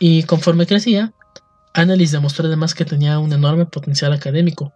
Y 0.00 0.24
conforme 0.24 0.66
crecía, 0.66 1.12
Annelies 1.74 2.12
demostró 2.12 2.46
además 2.46 2.74
que 2.74 2.84
tenía 2.84 3.18
un 3.18 3.32
enorme 3.32 3.66
potencial 3.66 4.12
académico, 4.12 4.72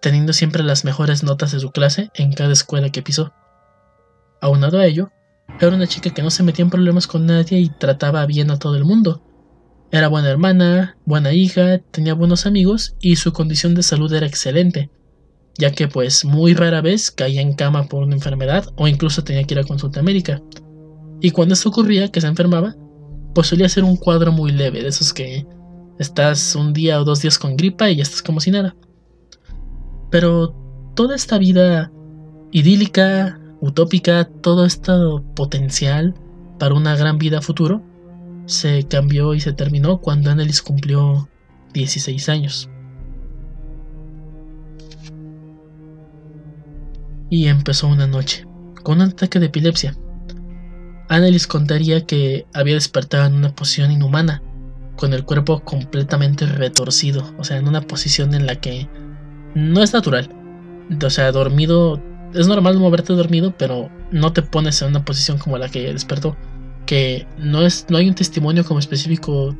teniendo 0.00 0.32
siempre 0.32 0.62
las 0.62 0.84
mejores 0.84 1.22
notas 1.22 1.52
de 1.52 1.60
su 1.60 1.70
clase 1.70 2.10
en 2.14 2.32
cada 2.32 2.52
escuela 2.52 2.90
que 2.90 3.02
pisó. 3.02 3.32
Aunado 4.42 4.78
a 4.78 4.86
ello, 4.86 5.12
Era 5.60 5.76
una 5.76 5.86
chica 5.86 6.10
que 6.10 6.22
no 6.22 6.30
se 6.30 6.42
metía 6.42 6.64
en 6.64 6.70
problemas 6.70 7.06
con 7.06 7.26
nadie 7.26 7.60
y 7.60 7.68
trataba 7.68 8.26
bien 8.26 8.50
a 8.50 8.58
todo 8.58 8.74
el 8.74 8.84
mundo. 8.84 9.22
Era 9.92 10.08
buena 10.08 10.30
hermana, 10.30 10.96
buena 11.04 11.32
hija, 11.32 11.78
tenía 11.78 12.14
buenos 12.14 12.46
amigos 12.46 12.96
y 13.00 13.16
su 13.16 13.32
condición 13.32 13.74
de 13.74 13.82
salud 13.82 14.12
era 14.12 14.26
excelente, 14.26 14.90
ya 15.58 15.70
que 15.70 15.86
pues 15.86 16.24
muy 16.24 16.54
rara 16.54 16.80
vez 16.80 17.10
caía 17.10 17.42
en 17.42 17.52
cama 17.52 17.84
por 17.84 18.02
una 18.02 18.14
enfermedad 18.14 18.66
o 18.76 18.88
incluso 18.88 19.22
tenía 19.22 19.44
que 19.44 19.54
ir 19.54 19.60
a 19.60 19.64
consulta 19.64 20.02
médica. 20.02 20.42
Y 21.20 21.30
cuando 21.30 21.54
esto 21.54 21.68
ocurría, 21.68 22.10
que 22.10 22.20
se 22.20 22.26
enfermaba, 22.26 22.74
pues 23.34 23.46
solía 23.46 23.68
ser 23.68 23.84
un 23.84 23.96
cuadro 23.96 24.32
muy 24.32 24.50
leve, 24.50 24.82
de 24.82 24.88
esos 24.88 25.12
que 25.12 25.46
estás 25.98 26.56
un 26.56 26.72
día 26.72 27.00
o 27.00 27.04
dos 27.04 27.20
días 27.20 27.38
con 27.38 27.56
gripa 27.56 27.90
y 27.90 27.96
ya 27.96 28.02
estás 28.02 28.22
como 28.22 28.40
si 28.40 28.50
nada. 28.50 28.74
Pero 30.10 30.56
toda 30.96 31.14
esta 31.14 31.38
vida 31.38 31.92
idílica, 32.50 33.38
utópica, 33.62 34.24
todo 34.24 34.66
este 34.66 34.92
potencial 35.34 36.14
para 36.58 36.74
una 36.74 36.96
gran 36.96 37.18
vida 37.18 37.40
futuro, 37.40 37.80
se 38.46 38.82
cambió 38.88 39.34
y 39.34 39.40
se 39.40 39.52
terminó 39.52 40.00
cuando 40.00 40.30
Annelies 40.30 40.62
cumplió 40.62 41.28
16 41.72 42.28
años. 42.28 42.68
Y 47.30 47.46
empezó 47.46 47.86
una 47.86 48.06
noche, 48.06 48.44
con 48.82 49.00
un 49.00 49.08
ataque 49.08 49.38
de 49.38 49.46
epilepsia. 49.46 49.96
Annelies 51.08 51.46
contaría 51.46 52.04
que 52.04 52.46
había 52.52 52.74
despertado 52.74 53.26
en 53.26 53.34
una 53.34 53.54
posición 53.54 53.92
inhumana, 53.92 54.42
con 54.96 55.12
el 55.12 55.24
cuerpo 55.24 55.60
completamente 55.60 56.46
retorcido, 56.46 57.32
o 57.38 57.44
sea, 57.44 57.58
en 57.58 57.68
una 57.68 57.82
posición 57.82 58.34
en 58.34 58.46
la 58.46 58.56
que 58.56 58.88
no 59.54 59.82
es 59.82 59.92
natural. 59.92 60.28
O 61.02 61.10
sea, 61.10 61.30
dormido, 61.30 62.02
es 62.34 62.46
normal 62.46 62.78
moverte 62.78 63.12
dormido, 63.12 63.54
pero 63.56 63.90
no 64.10 64.32
te 64.32 64.42
pones 64.42 64.80
en 64.82 64.88
una 64.88 65.04
posición 65.04 65.38
como 65.38 65.58
la 65.58 65.68
que 65.68 65.92
despertó, 65.92 66.36
que 66.86 67.26
no 67.38 67.62
es 67.62 67.86
no 67.88 67.98
hay 67.98 68.08
un 68.08 68.14
testimonio 68.14 68.64
como 68.64 68.80
específico 68.80 69.56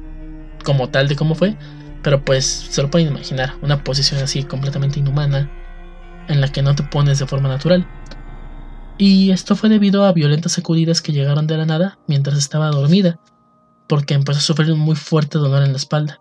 como 0.64 0.88
tal 0.88 1.08
de 1.08 1.16
cómo 1.16 1.34
fue, 1.34 1.56
pero 2.02 2.24
pues 2.24 2.44
se 2.44 2.82
lo 2.82 2.90
pueden 2.90 3.08
imaginar, 3.08 3.54
una 3.62 3.82
posición 3.82 4.22
así 4.22 4.42
completamente 4.44 5.00
inhumana 5.00 5.50
en 6.28 6.40
la 6.40 6.48
que 6.48 6.62
no 6.62 6.74
te 6.74 6.82
pones 6.82 7.18
de 7.18 7.26
forma 7.26 7.48
natural. 7.48 7.86
Y 8.98 9.30
esto 9.30 9.56
fue 9.56 9.68
debido 9.68 10.04
a 10.04 10.12
violentas 10.12 10.52
sacudidas 10.52 11.02
que 11.02 11.12
llegaron 11.12 11.46
de 11.46 11.56
la 11.56 11.66
nada 11.66 11.98
mientras 12.06 12.38
estaba 12.38 12.70
dormida, 12.70 13.18
porque 13.88 14.14
empezó 14.14 14.38
a 14.38 14.42
sufrir 14.42 14.72
un 14.72 14.78
muy 14.78 14.94
fuerte 14.94 15.38
dolor 15.38 15.62
en 15.62 15.72
la 15.72 15.78
espalda. 15.78 16.20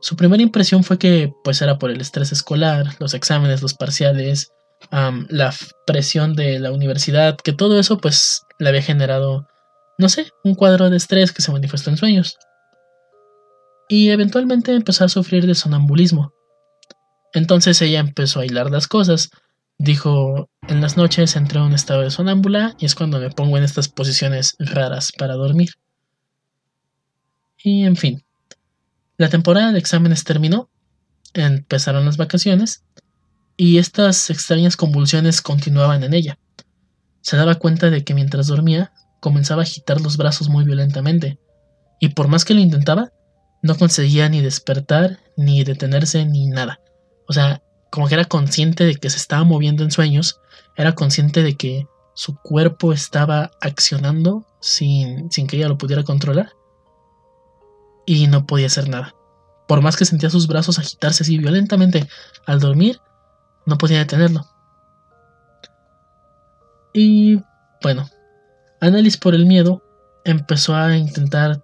Su 0.00 0.16
primera 0.16 0.42
impresión 0.42 0.84
fue 0.84 0.98
que 0.98 1.32
pues 1.42 1.60
era 1.62 1.78
por 1.78 1.90
el 1.90 2.00
estrés 2.00 2.32
escolar, 2.32 2.94
los 2.98 3.14
exámenes, 3.14 3.62
los 3.62 3.74
parciales, 3.74 4.52
la 4.90 5.54
presión 5.86 6.34
de 6.34 6.58
la 6.58 6.72
universidad, 6.72 7.36
que 7.36 7.52
todo 7.52 7.78
eso 7.78 7.98
pues 7.98 8.42
le 8.58 8.68
había 8.68 8.82
generado, 8.82 9.46
no 9.98 10.08
sé, 10.08 10.30
un 10.44 10.54
cuadro 10.54 10.90
de 10.90 10.96
estrés 10.96 11.32
que 11.32 11.42
se 11.42 11.52
manifestó 11.52 11.90
en 11.90 11.96
sueños. 11.96 12.38
Y 13.88 14.10
eventualmente 14.10 14.74
empezó 14.74 15.04
a 15.04 15.08
sufrir 15.08 15.46
de 15.46 15.54
sonambulismo. 15.54 16.32
Entonces 17.32 17.80
ella 17.82 18.00
empezó 18.00 18.40
a 18.40 18.46
hilar 18.46 18.70
las 18.70 18.88
cosas. 18.88 19.30
Dijo, 19.78 20.48
en 20.68 20.80
las 20.80 20.96
noches 20.96 21.36
entré 21.36 21.58
en 21.58 21.66
un 21.66 21.74
estado 21.74 22.00
de 22.00 22.10
sonámbula 22.10 22.74
y 22.78 22.86
es 22.86 22.94
cuando 22.94 23.20
me 23.20 23.30
pongo 23.30 23.58
en 23.58 23.64
estas 23.64 23.88
posiciones 23.88 24.56
raras 24.58 25.12
para 25.16 25.34
dormir. 25.34 25.70
Y 27.62 27.84
en 27.84 27.96
fin, 27.96 28.24
la 29.18 29.28
temporada 29.28 29.72
de 29.72 29.78
exámenes 29.78 30.24
terminó, 30.24 30.70
empezaron 31.34 32.06
las 32.06 32.16
vacaciones 32.16 32.85
y 33.56 33.78
estas 33.78 34.30
extrañas 34.30 34.76
convulsiones 34.76 35.40
continuaban 35.40 36.02
en 36.02 36.14
ella. 36.14 36.38
Se 37.22 37.36
daba 37.36 37.56
cuenta 37.56 37.90
de 37.90 38.04
que 38.04 38.14
mientras 38.14 38.46
dormía 38.46 38.92
comenzaba 39.20 39.62
a 39.62 39.64
agitar 39.64 40.00
los 40.00 40.16
brazos 40.16 40.48
muy 40.48 40.64
violentamente, 40.64 41.38
y 41.98 42.10
por 42.10 42.28
más 42.28 42.44
que 42.44 42.54
lo 42.54 42.60
intentaba, 42.60 43.10
no 43.62 43.76
conseguía 43.76 44.28
ni 44.28 44.42
despertar, 44.42 45.18
ni 45.36 45.64
detenerse, 45.64 46.24
ni 46.26 46.46
nada. 46.46 46.80
O 47.26 47.32
sea, 47.32 47.62
como 47.90 48.06
que 48.06 48.14
era 48.14 48.26
consciente 48.26 48.84
de 48.84 48.96
que 48.96 49.10
se 49.10 49.16
estaba 49.16 49.44
moviendo 49.44 49.82
en 49.82 49.90
sueños, 49.90 50.40
era 50.76 50.94
consciente 50.94 51.42
de 51.42 51.56
que 51.56 51.86
su 52.14 52.36
cuerpo 52.36 52.92
estaba 52.92 53.50
accionando 53.60 54.46
sin, 54.60 55.30
sin 55.30 55.46
que 55.46 55.56
ella 55.56 55.68
lo 55.68 55.78
pudiera 55.78 56.04
controlar, 56.04 56.52
y 58.04 58.26
no 58.28 58.46
podía 58.46 58.66
hacer 58.66 58.88
nada. 58.88 59.14
Por 59.66 59.82
más 59.82 59.96
que 59.96 60.04
sentía 60.04 60.30
sus 60.30 60.46
brazos 60.46 60.78
agitarse 60.78 61.24
así 61.24 61.38
violentamente 61.38 62.06
al 62.46 62.60
dormir, 62.60 63.00
no 63.66 63.78
podía 63.78 63.98
detenerlo. 63.98 64.46
Y 66.92 67.42
bueno, 67.82 68.08
Annalise 68.80 69.18
por 69.18 69.34
el 69.34 69.46
miedo 69.46 69.82
empezó 70.24 70.74
a 70.74 70.96
intentar 70.96 71.62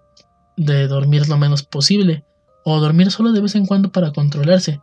de 0.55 0.87
dormir 0.87 1.27
lo 1.27 1.37
menos 1.37 1.63
posible, 1.63 2.23
o 2.63 2.79
dormir 2.79 3.11
solo 3.11 3.31
de 3.31 3.41
vez 3.41 3.55
en 3.55 3.65
cuando 3.65 3.91
para 3.91 4.11
controlarse. 4.11 4.81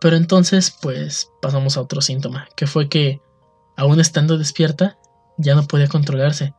Pero 0.00 0.16
entonces, 0.16 0.74
pues 0.82 1.28
pasamos 1.40 1.76
a 1.76 1.82
otro 1.82 2.00
síntoma, 2.00 2.48
que 2.56 2.66
fue 2.66 2.88
que, 2.88 3.20
aún 3.76 4.00
estando 4.00 4.38
despierta, 4.38 4.98
ya 5.38 5.54
no 5.54 5.64
podía 5.64 5.86
controlarse, 5.86 6.54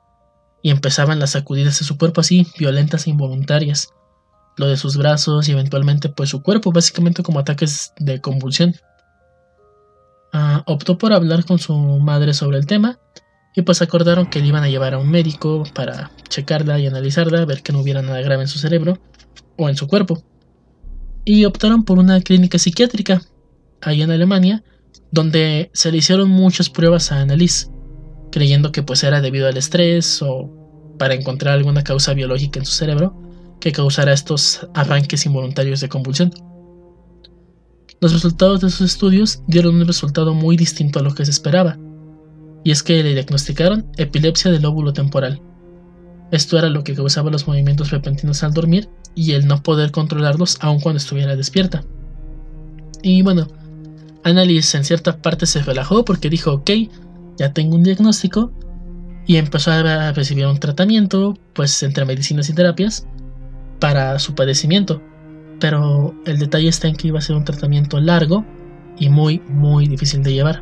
y 0.62 0.70
empezaban 0.70 1.20
las 1.20 1.32
sacudidas 1.32 1.80
de 1.80 1.86
su 1.86 1.98
cuerpo 1.98 2.22
así, 2.22 2.48
violentas 2.58 3.06
e 3.06 3.10
involuntarias, 3.10 3.90
lo 4.56 4.68
de 4.68 4.78
sus 4.78 4.98
brazos 4.98 5.50
y 5.50 5.52
eventualmente 5.52 6.10
pues 6.10 6.30
su 6.30 6.42
cuerpo, 6.42 6.72
básicamente 6.72 7.24
como 7.24 7.40
ataques 7.40 7.92
de 7.98 8.22
convulsión. 8.22 8.76
Ah, 10.34 10.64
optó 10.66 10.98
por 10.98 11.14
hablar 11.14 11.46
con 11.46 11.60
su 11.60 11.78
madre 11.78 12.34
sobre 12.34 12.58
el 12.58 12.66
tema 12.66 13.00
y 13.56 13.62
pues 13.62 13.84
acordaron 13.84 14.26
que 14.26 14.40
le 14.40 14.48
iban 14.48 14.64
a 14.64 14.70
llevar 14.70 14.96
a 14.96 14.98
un 14.98 15.10
médico 15.12 15.64
para 15.76 16.10
checarla 16.28 16.80
y 16.80 16.88
analizarla, 16.88 17.46
ver 17.46 17.62
que 17.62 17.72
no 17.72 17.82
hubiera 17.82 18.02
nada 18.02 18.20
grave 18.22 18.42
en 18.42 18.48
su 18.48 18.58
cerebro 18.58 18.98
o 19.58 19.70
en 19.70 19.76
su 19.76 19.88
cuerpo. 19.88 20.24
Y 21.24 21.46
optaron 21.46 21.86
por 21.86 22.00
una 22.00 22.20
clínica 22.22 22.58
psiquiátrica, 22.58 23.22
ahí 23.82 24.02
en 24.02 24.10
Alemania, 24.10 24.64
donde 25.12 25.70
se 25.74 25.92
le 25.92 26.00
hicieron 26.00 26.30
muchas 26.30 26.70
pruebas 26.72 27.12
a 27.12 27.22
Annalise, 27.22 27.68
creyendo 28.32 28.72
que 28.72 28.82
pues 28.82 29.04
era 29.04 29.22
debido 29.22 29.48
al 29.48 29.58
estrés 29.58 30.24
o 30.24 30.50
para 30.98 31.14
encontrar 31.14 31.54
alguna 31.54 31.84
causa 31.84 32.16
biológica 32.16 32.60
en 32.60 32.66
su 32.66 32.74
cerebro 32.74 33.16
que 33.60 33.72
causara 33.72 34.14
estos 34.14 34.68
arranques 34.74 35.28
involuntarios 35.28 35.80
de 35.80 35.90
convulsión. 35.90 36.34
Los 38.04 38.12
resultados 38.12 38.60
de 38.60 38.70
sus 38.70 38.82
estudios 38.82 39.44
dieron 39.48 39.76
un 39.76 39.88
resultado 39.88 40.34
muy 40.34 40.58
distinto 40.58 41.00
a 41.00 41.02
lo 41.02 41.16
que 41.16 41.24
se 41.24 41.32
esperaba, 41.32 41.78
y 42.62 42.72
es 42.72 42.84
que 42.84 43.02
le 43.02 43.14
diagnosticaron 43.14 43.88
epilepsia 43.96 44.52
del 44.52 44.64
lóbulo 44.64 44.92
temporal. 44.92 45.42
Esto 46.30 46.58
era 46.58 46.68
lo 46.68 46.84
que 46.84 46.96
causaba 46.96 47.32
los 47.32 47.48
movimientos 47.48 47.92
repentinos 47.92 48.44
al 48.44 48.54
dormir 48.54 48.90
y 49.16 49.32
el 49.32 49.48
no 49.48 49.64
poder 49.64 49.92
controlarlos 49.92 50.58
aun 50.60 50.82
cuando 50.82 50.98
estuviera 50.98 51.38
despierta. 51.38 51.86
Y 53.02 53.22
bueno, 53.22 53.48
Annalise 54.26 54.76
en 54.76 54.84
cierta 54.84 55.22
parte 55.22 55.46
se 55.46 55.64
relajó 55.64 56.04
porque 56.04 56.30
dijo, 56.30 56.52
ok, 56.52 56.72
ya 57.38 57.54
tengo 57.54 57.78
un 57.78 57.84
diagnóstico 57.84 58.52
y 59.26 59.38
empezó 59.38 59.72
a 59.72 60.12
recibir 60.12 60.46
un 60.46 60.60
tratamiento, 60.60 61.38
pues 61.54 61.82
entre 61.84 62.04
medicinas 62.04 62.50
y 62.50 62.54
terapias, 62.54 63.08
para 63.80 64.20
su 64.20 64.36
padecimiento. 64.36 65.02
Pero 65.64 66.14
el 66.26 66.40
detalle 66.40 66.68
está 66.68 66.90
en 66.90 66.98
que 66.98 67.08
iba 67.08 67.20
a 67.20 67.22
ser 67.22 67.38
un 67.38 67.46
tratamiento 67.46 67.98
largo 67.98 68.46
y 69.00 69.08
muy, 69.08 69.40
muy 69.48 69.88
difícil 69.88 70.22
de 70.22 70.34
llevar. 70.34 70.62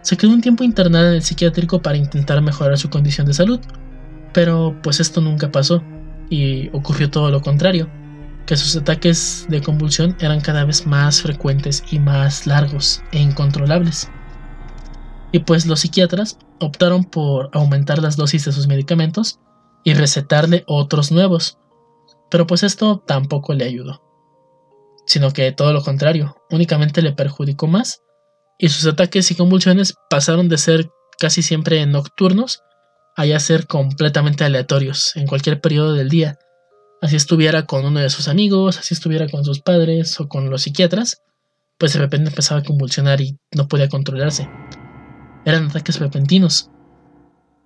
Se 0.00 0.16
quedó 0.16 0.32
un 0.32 0.40
tiempo 0.40 0.64
internada 0.64 1.08
en 1.10 1.16
el 1.16 1.22
psiquiátrico 1.22 1.82
para 1.82 1.98
intentar 1.98 2.40
mejorar 2.40 2.78
su 2.78 2.88
condición 2.88 3.26
de 3.26 3.34
salud, 3.34 3.60
pero 4.32 4.74
pues 4.82 4.98
esto 4.98 5.20
nunca 5.20 5.52
pasó 5.52 5.82
y 6.30 6.70
ocurrió 6.74 7.10
todo 7.10 7.30
lo 7.30 7.42
contrario, 7.42 7.86
que 8.46 8.56
sus 8.56 8.74
ataques 8.76 9.44
de 9.50 9.60
convulsión 9.60 10.16
eran 10.20 10.40
cada 10.40 10.64
vez 10.64 10.86
más 10.86 11.20
frecuentes 11.20 11.84
y 11.90 11.98
más 11.98 12.46
largos 12.46 13.02
e 13.12 13.18
incontrolables. 13.18 14.08
Y 15.32 15.40
pues 15.40 15.66
los 15.66 15.80
psiquiatras 15.80 16.38
optaron 16.60 17.04
por 17.04 17.50
aumentar 17.52 17.98
las 17.98 18.16
dosis 18.16 18.46
de 18.46 18.52
sus 18.52 18.68
medicamentos 18.68 19.38
y 19.84 19.92
recetarle 19.92 20.64
otros 20.66 21.12
nuevos. 21.12 21.58
Pero 22.30 22.46
pues 22.46 22.62
esto 22.62 23.02
tampoco 23.06 23.54
le 23.54 23.64
ayudó, 23.64 24.02
sino 25.06 25.32
que 25.32 25.52
todo 25.52 25.72
lo 25.72 25.82
contrario, 25.82 26.36
únicamente 26.50 27.02
le 27.02 27.12
perjudicó 27.12 27.66
más 27.66 28.02
y 28.58 28.68
sus 28.68 28.86
ataques 28.86 29.30
y 29.30 29.34
convulsiones 29.34 29.94
pasaron 30.10 30.48
de 30.48 30.58
ser 30.58 30.90
casi 31.18 31.42
siempre 31.42 31.84
nocturnos 31.86 32.62
a 33.16 33.26
ya 33.26 33.38
ser 33.38 33.66
completamente 33.66 34.44
aleatorios 34.44 35.16
en 35.16 35.26
cualquier 35.26 35.60
periodo 35.60 35.94
del 35.94 36.08
día. 36.08 36.38
Así 37.00 37.16
estuviera 37.16 37.66
con 37.66 37.84
uno 37.84 38.00
de 38.00 38.10
sus 38.10 38.28
amigos, 38.28 38.78
así 38.78 38.94
estuviera 38.94 39.28
con 39.28 39.44
sus 39.44 39.60
padres 39.60 40.18
o 40.20 40.28
con 40.28 40.50
los 40.50 40.62
psiquiatras, 40.62 41.22
pues 41.78 41.92
de 41.92 42.00
repente 42.00 42.30
empezaba 42.30 42.60
a 42.60 42.64
convulsionar 42.64 43.20
y 43.20 43.38
no 43.54 43.68
podía 43.68 43.88
controlarse 43.88 44.48
eran 45.46 45.66
ataques 45.66 45.98
repentinos. 46.00 46.70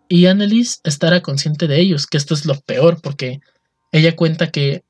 Y 0.07 0.27
Annelies 0.27 0.81
estará 0.85 1.23
consciente 1.23 1.67
de 1.67 1.81
ellos, 1.81 2.07
que 2.07 2.19
esto 2.19 2.35
es 2.35 2.45
lo 2.45 2.61
peor, 2.61 3.01
porque 3.01 3.41
ella 3.93 4.17
cuenta 4.17 4.51
que 4.51 4.85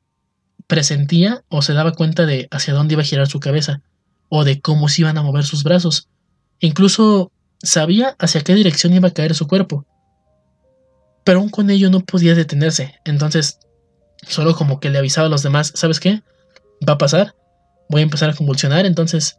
presentía 0.66 1.42
o 1.48 1.62
se 1.62 1.72
daba 1.72 1.92
cuenta 1.92 2.26
de 2.26 2.48
hacia 2.50 2.74
dónde 2.74 2.94
iba 2.94 3.02
a 3.02 3.06
girar 3.06 3.26
su 3.26 3.40
cabeza, 3.40 3.82
o 4.28 4.44
de 4.44 4.60
cómo 4.60 4.88
se 4.88 5.02
iban 5.02 5.18
a 5.18 5.22
mover 5.22 5.44
sus 5.44 5.64
brazos. 5.64 6.08
Incluso 6.60 7.32
sabía 7.62 8.16
hacia 8.18 8.42
qué 8.42 8.54
dirección 8.54 8.94
iba 8.94 9.08
a 9.08 9.12
caer 9.12 9.34
su 9.34 9.46
cuerpo, 9.46 9.86
Pero 11.24 11.40
aún 11.40 11.50
con 11.50 11.68
ello 11.68 11.90
no 11.90 12.00
podía 12.00 12.34
detenerse. 12.34 12.94
Entonces, 13.04 13.58
solo 14.26 14.54
como 14.54 14.80
que 14.80 14.88
le 14.88 14.98
avisaba 14.98 15.26
a 15.26 15.30
los 15.30 15.42
demás, 15.42 15.72
¿sabes 15.74 16.00
qué? 16.00 16.22
Va 16.88 16.94
a 16.94 16.98
pasar. 16.98 17.34
Voy 17.90 18.00
a 18.00 18.04
empezar 18.04 18.30
a 18.30 18.34
convulsionar, 18.34 18.86
entonces, 18.86 19.38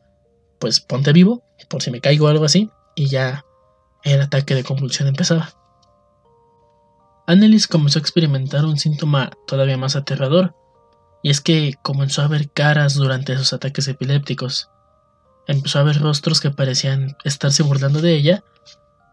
pues 0.59 0.79
ponte 0.79 1.11
vivo, 1.11 1.43
por 1.69 1.81
si 1.81 1.89
me 1.89 1.99
caigo 1.99 2.25
o 2.27 2.29
algo 2.29 2.45
así. 2.45 2.69
Y 2.95 3.07
ya 3.07 3.45
el 4.03 4.21
ataque 4.21 4.53
de 4.53 4.63
convulsión 4.63 5.07
empezaba. 5.07 5.53
Annelies 7.31 7.67
comenzó 7.67 7.97
a 7.97 8.01
experimentar 8.01 8.65
un 8.65 8.77
síntoma 8.77 9.31
todavía 9.47 9.77
más 9.77 9.95
aterrador, 9.95 10.53
y 11.23 11.29
es 11.29 11.39
que 11.39 11.75
comenzó 11.81 12.23
a 12.23 12.27
ver 12.27 12.51
caras 12.51 12.95
durante 12.95 13.31
esos 13.31 13.53
ataques 13.53 13.87
epilépticos. 13.87 14.69
Empezó 15.47 15.79
a 15.79 15.83
ver 15.83 16.01
rostros 16.01 16.41
que 16.41 16.51
parecían 16.51 17.15
estarse 17.23 17.63
burlando 17.63 18.01
de 18.01 18.15
ella, 18.15 18.43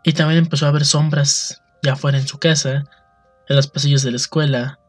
y 0.02 0.14
también 0.14 0.40
empezó 0.40 0.66
a 0.66 0.72
ver 0.72 0.84
sombras 0.84 1.62
ya 1.80 1.94
fuera 1.94 2.18
en 2.18 2.26
su 2.26 2.40
casa, 2.40 2.86
en 3.48 3.54
los 3.54 3.68
pasillos 3.68 4.02
de 4.02 4.10
la 4.10 4.16
escuela, 4.16 4.80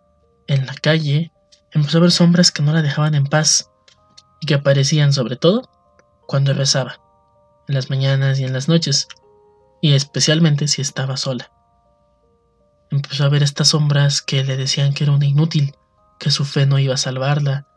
en 0.48 0.65
la 0.65 0.74
calle, 0.74 1.31
empezó 1.71 2.00
a 2.00 2.01
ver 2.01 2.12
sombras 2.12 2.51
que 2.51 2.63
no 2.63 2.74
la 2.74 2.81
dejaban 2.81 3.13
en 3.13 3.27
paz, 3.27 3.69
y 4.41 4.48
que 4.48 4.55
aparecían 4.55 5.13
sobre 5.13 5.36
todo 5.36 5.69
cuando 6.27 6.51
rezaba, 6.55 7.00
en 7.67 7.75
las 7.75 7.91
mañanas 7.91 8.39
y 8.39 8.45
en 8.45 8.53
las 8.53 8.67
noches, 8.67 9.07
y 9.83 9.93
especialmente 9.93 10.67
si 10.67 10.81
estaba 10.81 11.15
sola. 11.15 11.51
Empezó 12.91 13.24
a 13.24 13.29
ver 13.29 13.43
estas 13.43 13.69
sombras 13.69 14.22
que 14.22 14.43
le 14.43 14.58
decían 14.58 14.93
que 14.93 15.03
era 15.03 15.13
una 15.13 15.25
inútil, 15.25 15.74
que 16.19 16.31
su 16.31 16.46
fe 16.46 16.65
no 16.65 16.79
iba 16.79 16.96
a 16.96 16.98
salvarla, 16.98 17.67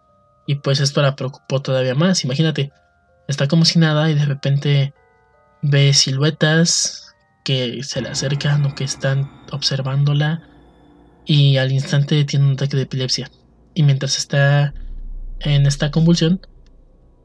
y 0.46 0.56
pues 0.56 0.80
esto 0.80 1.02
la 1.02 1.16
preocupó 1.16 1.62
todavía 1.62 1.94
más. 1.94 2.24
Imagínate, 2.24 2.72
está 3.28 3.48
como 3.48 3.64
si 3.64 3.78
nada 3.78 4.10
y 4.10 4.14
de 4.14 4.24
repente 4.24 4.94
ve 5.62 5.92
siluetas 5.94 7.14
que 7.44 7.82
se 7.82 8.00
le 8.00 8.08
acercan 8.08 8.64
o 8.66 8.74
que 8.74 8.84
están 8.84 9.30
observándola 9.50 10.42
y 11.24 11.56
al 11.56 11.72
instante 11.72 12.24
tiene 12.24 12.46
un 12.46 12.52
ataque 12.52 12.76
de 12.76 12.82
epilepsia. 12.82 13.30
Y 13.74 13.82
mientras 13.82 14.18
está 14.18 14.74
en 15.40 15.66
esta 15.66 15.90
convulsión, 15.90 16.40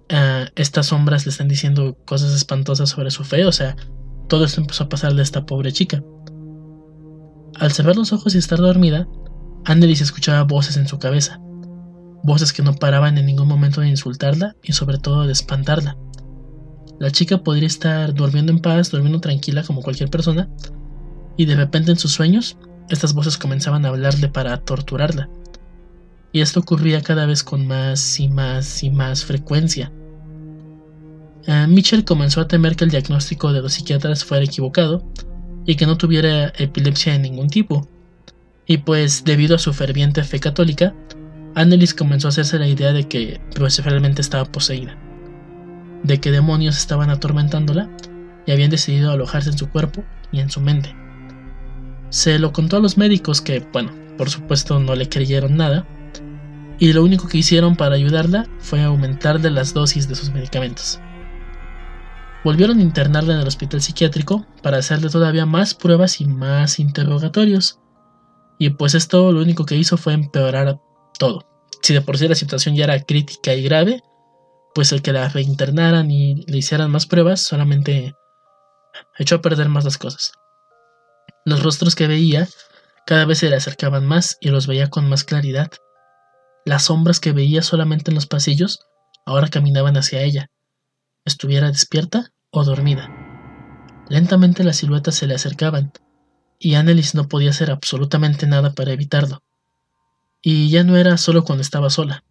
ah, 0.09 0.45
estas 0.55 0.87
sombras 0.87 1.25
le 1.25 1.31
están 1.31 1.47
diciendo 1.47 1.97
cosas 2.05 2.33
espantosas 2.33 2.89
sobre 2.89 3.11
su 3.11 3.23
fe, 3.23 3.45
o 3.45 3.51
sea, 3.51 3.75
todo 4.29 4.45
esto 4.45 4.61
empezó 4.61 4.85
a 4.85 4.89
pasarle 4.89 5.21
a 5.21 5.23
esta 5.23 5.45
pobre 5.45 5.71
chica. 5.71 6.03
Al 7.55 7.71
cerrar 7.71 7.95
los 7.95 8.13
ojos 8.13 8.35
y 8.35 8.37
estar 8.37 8.59
dormida, 8.59 9.07
Annelies 9.65 10.01
escuchaba 10.01 10.43
voces 10.43 10.77
en 10.77 10.87
su 10.87 10.99
cabeza, 10.99 11.39
voces 12.23 12.53
que 12.53 12.63
no 12.63 12.73
paraban 12.73 13.17
en 13.17 13.25
ningún 13.25 13.47
momento 13.47 13.81
de 13.81 13.89
insultarla 13.89 14.55
y 14.63 14.73
sobre 14.73 14.97
todo 14.97 15.25
de 15.25 15.33
espantarla. 15.33 15.97
La 16.99 17.11
chica 17.11 17.43
podría 17.43 17.67
estar 17.67 18.13
durmiendo 18.13 18.51
en 18.51 18.59
paz, 18.59 18.91
durmiendo 18.91 19.19
tranquila 19.19 19.63
como 19.63 19.81
cualquier 19.81 20.09
persona, 20.09 20.49
y 21.35 21.45
de 21.45 21.55
repente 21.55 21.91
en 21.91 21.97
sus 21.97 22.11
sueños, 22.11 22.57
estas 22.89 23.13
voces 23.13 23.37
comenzaban 23.37 23.85
a 23.85 23.89
hablarle 23.89 24.29
para 24.29 24.57
torturarla. 24.57 25.29
Y 26.31 26.41
esto 26.41 26.59
ocurría 26.59 27.01
cada 27.01 27.25
vez 27.25 27.43
con 27.43 27.67
más 27.67 28.19
y 28.19 28.29
más 28.29 28.83
y 28.83 28.89
más 28.89 29.25
frecuencia. 29.25 29.91
Uh, 31.47 31.67
Mitchell 31.67 32.03
comenzó 32.03 32.41
a 32.41 32.47
temer 32.47 32.75
que 32.75 32.83
el 32.83 32.91
diagnóstico 32.91 33.53
de 33.53 33.61
los 33.61 33.73
psiquiatras 33.73 34.25
fuera 34.25 34.43
equivocado 34.43 35.03
y 35.67 35.75
que 35.75 35.85
no 35.85 35.97
tuviera 35.97 36.47
epilepsia 36.57 37.13
de 37.13 37.19
ningún 37.19 37.49
tipo. 37.49 37.87
Y 38.65 38.77
pues 38.77 39.23
debido 39.23 39.55
a 39.55 39.59
su 39.59 39.73
ferviente 39.73 40.23
fe 40.23 40.39
católica, 40.39 40.95
Annelies 41.53 41.93
comenzó 41.93 42.27
a 42.27 42.29
hacerse 42.29 42.57
la 42.57 42.67
idea 42.67 42.93
de 42.93 43.07
que 43.07 43.39
pues 43.55 43.83
realmente 43.83 44.21
estaba 44.21 44.45
poseída, 44.45 44.97
de 46.03 46.19
que 46.19 46.31
demonios 46.31 46.77
estaban 46.77 47.09
atormentándola 47.09 47.89
y 48.45 48.51
habían 48.51 48.71
decidido 48.71 49.11
alojarse 49.11 49.51
en 49.51 49.57
su 49.57 49.69
cuerpo 49.69 50.03
y 50.31 50.39
en 50.39 50.49
su 50.49 50.61
mente. 50.61 50.95
Se 52.09 52.39
lo 52.39 52.53
contó 52.53 52.77
a 52.77 52.79
los 52.79 52.97
médicos 52.97 53.41
que, 53.41 53.59
bueno, 53.73 53.91
por 54.17 54.29
supuesto 54.29 54.79
no 54.79 54.95
le 54.95 55.09
creyeron 55.09 55.57
nada, 55.57 55.85
y 56.79 56.93
lo 56.93 57.03
único 57.03 57.27
que 57.27 57.39
hicieron 57.39 57.75
para 57.75 57.95
ayudarla 57.95 58.47
fue 58.59 58.83
aumentarle 58.83 59.49
las 59.49 59.73
dosis 59.73 60.07
de 60.07 60.15
sus 60.15 60.31
medicamentos. 60.31 60.99
Volvieron 62.47 62.79
a 62.79 62.81
internarla 62.81 63.33
en 63.33 63.41
el 63.41 63.47
hospital 63.49 63.81
psiquiátrico 63.81 64.45
para 64.63 64.77
hacerle 64.77 65.09
todavía 65.09 65.45
más 65.45 65.73
pruebas 65.73 66.21
y 66.21 66.25
más 66.27 66.79
interrogatorios. 66.79 67.81
Y 68.57 68.69
pues 68.69 68.95
esto 68.95 69.33
lo 69.33 69.41
único 69.41 69.65
que 69.65 69.75
hizo 69.75 69.97
fue 69.97 70.13
empeorar 70.13 70.79
todo. 71.19 71.45
Si 71.81 71.93
de 71.93 71.99
por 71.99 72.17
sí 72.17 72.25
la 72.25 72.35
situación 72.35 72.77
ya 72.77 72.85
era 72.85 73.01
crítica 73.01 73.53
y 73.53 73.63
grave, 73.63 74.01
pues 74.73 74.93
el 74.93 75.01
que 75.01 75.11
la 75.11 75.27
reinternaran 75.27 76.09
y 76.09 76.45
le 76.45 76.59
hicieran 76.59 76.89
más 76.89 77.05
pruebas 77.05 77.41
solamente 77.41 78.15
echó 79.17 79.35
a 79.35 79.41
perder 79.41 79.67
más 79.67 79.83
las 79.83 79.97
cosas. 79.97 80.31
Los 81.43 81.61
rostros 81.63 81.95
que 81.95 82.07
veía 82.07 82.47
cada 83.05 83.25
vez 83.25 83.39
se 83.39 83.49
le 83.49 83.57
acercaban 83.57 84.05
más 84.05 84.37
y 84.39 84.51
los 84.51 84.67
veía 84.67 84.89
con 84.89 85.09
más 85.09 85.25
claridad. 85.25 85.69
Las 86.63 86.83
sombras 86.83 87.19
que 87.19 87.33
veía 87.33 87.61
solamente 87.61 88.09
en 88.09 88.15
los 88.15 88.25
pasillos 88.25 88.87
ahora 89.25 89.49
caminaban 89.49 89.97
hacia 89.97 90.21
ella, 90.21 90.49
estuviera 91.25 91.67
despierta 91.67 92.31
o 92.51 92.63
dormida. 92.63 93.09
Lentamente 94.09 94.63
las 94.63 94.77
siluetas 94.77 95.15
se 95.15 95.27
le 95.27 95.35
acercaban, 95.35 95.91
y 96.59 96.75
Annelies 96.75 97.13
no 97.13 97.27
podía 97.27 97.51
hacer 97.51 97.71
absolutamente 97.71 98.47
nada 98.47 98.73
para 98.73 98.91
evitarlo. 98.91 99.43
Y 100.41 100.69
ya 100.69 100.83
no 100.83 100.97
era 100.97 101.17
solo 101.17 101.43
cuando 101.43 101.61
estaba 101.61 101.89
sola. 101.89 102.23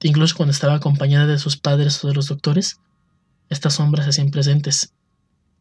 Incluso 0.00 0.36
cuando 0.36 0.52
estaba 0.52 0.74
acompañada 0.74 1.26
de 1.26 1.38
sus 1.38 1.56
padres 1.56 2.02
o 2.04 2.08
de 2.08 2.14
los 2.14 2.28
doctores, 2.28 2.78
estas 3.48 3.74
sombras 3.74 4.04
se 4.04 4.10
hacían 4.10 4.30
presentes 4.30 4.92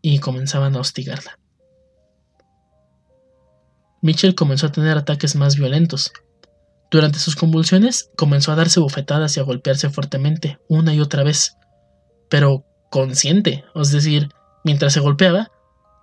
y 0.02 0.20
comenzaban 0.20 0.76
a 0.76 0.80
hostigarla. 0.80 1.40
Mitchell 4.02 4.36
comenzó 4.36 4.68
a 4.68 4.72
tener 4.72 4.98
ataques 4.98 5.36
más 5.36 5.56
violentos. 5.56 6.12
Durante 6.92 7.20
sus 7.20 7.36
convulsiones 7.36 8.10
comenzó 8.16 8.52
a 8.52 8.56
darse 8.56 8.80
bofetadas 8.80 9.36
y 9.36 9.40
a 9.40 9.44
golpearse 9.44 9.90
fuertemente 9.90 10.60
una 10.70 10.94
y 10.94 11.02
otra 11.02 11.24
vez, 11.24 11.58
pero 12.30 12.64
consciente, 12.90 13.66
es 13.76 13.92
decir, 13.92 14.34
mientras 14.64 14.94
se 14.94 15.00
golpeaba, 15.00 15.52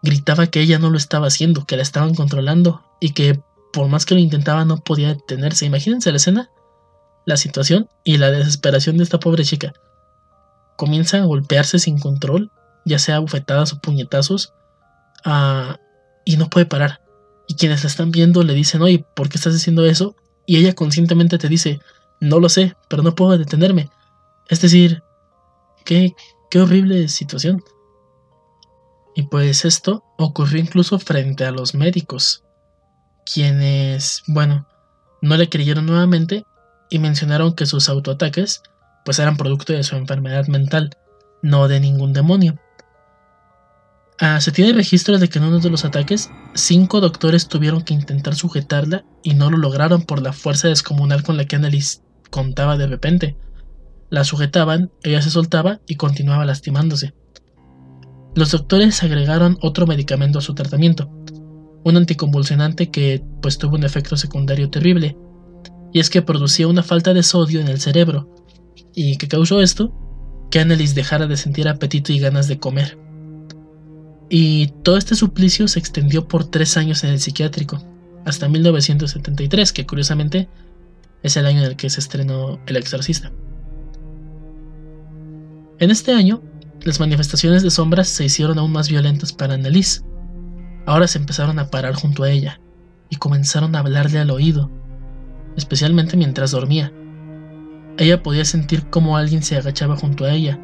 gritaba 0.03 0.47
que 0.47 0.61
ella 0.61 0.79
no 0.79 0.91
lo 0.91 0.99
estaba 0.99 1.29
haciendo, 1.29 1.65
que 1.65 1.77
la 1.77 1.83
estaban 1.83 2.15
controlando 2.15 2.83
y 3.01 3.13
que 3.13 3.41
por 3.73 3.89
más 3.89 4.05
que 4.05 4.15
lo 4.15 4.21
intentaba 4.21 4.65
no 4.65 4.79
podía 4.79 5.09
detenerse. 5.09 5.67
Imagínense 5.67 6.11
la 6.11 6.19
escena, 6.19 6.51
la 7.25 7.37
situación 7.37 7.89
y 8.05 8.19
la 8.19 8.31
desesperación 8.31 8.97
de 8.97 9.05
esta 9.05 9.19
pobre 9.19 9.45
chica. 9.45 9.73
Comienza 10.77 11.19
a 11.19 11.25
golpearse 11.25 11.79
sin 11.79 11.99
control, 11.99 12.51
ya 12.85 12.99
sea 12.99 13.19
bufetadas 13.19 13.73
o 13.73 13.81
puñetazos, 13.81 14.53
ah, 15.25 15.79
y 16.25 16.37
no 16.37 16.51
puede 16.51 16.67
parar. 16.67 17.01
Y 17.49 17.55
quienes 17.55 17.83
la 17.83 17.89
están 17.89 18.11
viendo 18.11 18.43
le 18.43 18.55
dicen, 18.55 18.83
oye, 18.83 19.05
¿por 19.15 19.29
qué 19.29 19.39
estás 19.39 19.55
haciendo 19.55 19.85
eso? 19.85 20.17
Y 20.47 20.59
ella 20.59 20.75
conscientemente 20.75 21.39
te 21.39 21.49
dice, 21.49 21.81
no 22.21 22.41
lo 22.41 22.49
sé, 22.49 22.77
pero 22.89 23.03
no 23.03 23.15
puedo 23.15 23.37
detenerme. 23.37 23.91
Es 24.49 24.61
decir, 24.61 25.03
Qué, 25.85 26.15
qué 26.55 26.61
horrible 26.61 27.09
situación. 27.09 27.65
Y 29.17 29.25
pues 29.25 29.65
esto 29.65 30.05
ocurrió 30.17 30.61
incluso 30.61 31.01
frente 31.01 31.45
a 31.45 31.51
los 31.51 31.75
médicos, 31.75 32.45
quienes, 33.27 34.23
bueno, 34.29 34.65
no 35.21 35.37
le 35.37 35.49
creyeron 35.49 35.85
nuevamente 35.85 36.45
y 36.91 37.01
mencionaron 37.01 37.57
que 37.57 37.67
sus 37.67 37.89
autoataques 37.89 38.63
pues 39.05 39.19
eran 39.19 39.37
producto 39.37 39.73
de 39.73 39.83
su 39.83 39.97
enfermedad 39.97 40.47
mental, 40.47 40.97
no 41.43 41.67
de 41.67 41.81
ningún 41.81 42.13
demonio. 42.13 42.57
Ah, 44.21 44.41
se 44.41 44.53
tiene 44.53 44.75
registro 44.75 45.19
de 45.19 45.29
que 45.29 45.41
en 45.41 45.47
uno 45.47 45.59
de 45.59 45.71
los 45.71 45.85
ataques, 45.85 46.31
cinco 46.55 47.01
doctores 47.01 47.49
tuvieron 47.49 47.83
que 47.83 47.95
intentar 47.95 48.37
sujetarla 48.37 49.05
y 49.25 49.35
no 49.35 49.51
lo 49.51 49.57
lograron 49.57 50.03
por 50.03 50.23
la 50.23 50.33
fuerza 50.33 50.69
descomunal 50.69 51.25
con 51.25 51.37
la 51.37 51.47
que 51.47 51.57
Annelies 51.57 52.05
contaba 52.31 52.77
de 52.77 52.87
repente. 52.87 53.37
La 54.11 54.25
sujetaban, 54.25 54.91
ella 55.03 55.23
se 55.23 55.31
soltaba 55.31 55.81
y 55.87 55.97
continuaba 55.97 56.45
lastimándose. 56.45 57.15
Los 58.35 58.51
doctores 58.51 59.03
agregaron 59.03 59.59
otro 59.61 59.87
medicamento 59.87 60.39
a 60.39 60.43
su 60.43 60.55
tratamiento, 60.55 61.09
un 61.85 61.97
anticonvulsionante 61.97 62.91
que 62.91 63.23
pues 63.41 63.59
tuvo 63.59 63.77
un 63.77 63.85
efecto 63.85 64.17
secundario 64.17 64.71
terrible, 64.71 65.17
y 65.93 66.01
es 66.01 66.11
que 66.11 66.23
producía 66.23 66.67
una 66.67 66.83
falta 66.83 67.15
de 67.15 67.23
sodio 67.23 67.61
en 67.61 67.69
el 67.69 67.81
cerebro, 67.81 68.29
y 68.95 69.17
que 69.17 69.29
causó 69.29 69.61
esto, 69.61 69.95
que 70.51 70.61
Annelies 70.61 70.95
dejara 70.95 71.27
de 71.27 71.37
sentir 71.37 71.69
apetito 71.69 72.13
y 72.13 72.19
ganas 72.19 72.49
de 72.49 72.59
comer. 72.59 72.99
Y 74.29 74.69
todo 74.83 74.97
este 74.97 75.15
suplicio 75.15 75.69
se 75.69 75.79
extendió 75.79 76.27
por 76.27 76.45
tres 76.45 76.77
años 76.77 77.05
en 77.05 77.11
el 77.11 77.21
psiquiátrico, 77.21 77.83
hasta 78.25 78.49
1973, 78.49 79.73
que 79.73 79.87
curiosamente 79.87 80.49
es 81.23 81.37
el 81.37 81.47
año 81.47 81.61
en 81.61 81.67
el 81.67 81.77
que 81.77 81.91
se 81.91 82.01
estrenó 82.01 82.59
El 82.67 82.77
Exorcista. 82.77 83.33
En 85.81 85.91
este 85.91 86.13
año, 86.13 86.41
las 86.83 87.01
manifestaciones 87.01 87.63
de 87.63 87.71
sombras 87.71 88.09
se 88.09 88.25
hicieron 88.25 88.59
aún 88.59 88.71
más 88.71 88.89
violentas 88.89 89.33
para 89.33 89.55
Annelies. 89.55 90.05
Ahora 90.87 91.09
se 91.09 91.19
empezaron 91.19 91.59
a 91.59 91.69
parar 91.71 91.95
junto 91.95 92.23
a 92.23 92.31
ella 92.31 92.61
y 93.11 93.17
comenzaron 93.17 93.75
a 93.75 93.81
hablarle 93.81 94.21
al 94.21 94.31
oído, 94.31 94.71
especialmente 95.57 96.17
mientras 96.17 96.53
dormía. 96.53 96.93
Ella 97.99 98.23
podía 98.23 98.45
sentir 98.45 98.89
cómo 98.89 99.17
alguien 99.17 99.43
se 99.43 99.57
agachaba 99.57 99.97
junto 99.97 100.25
a 100.25 100.33
ella, 100.33 100.61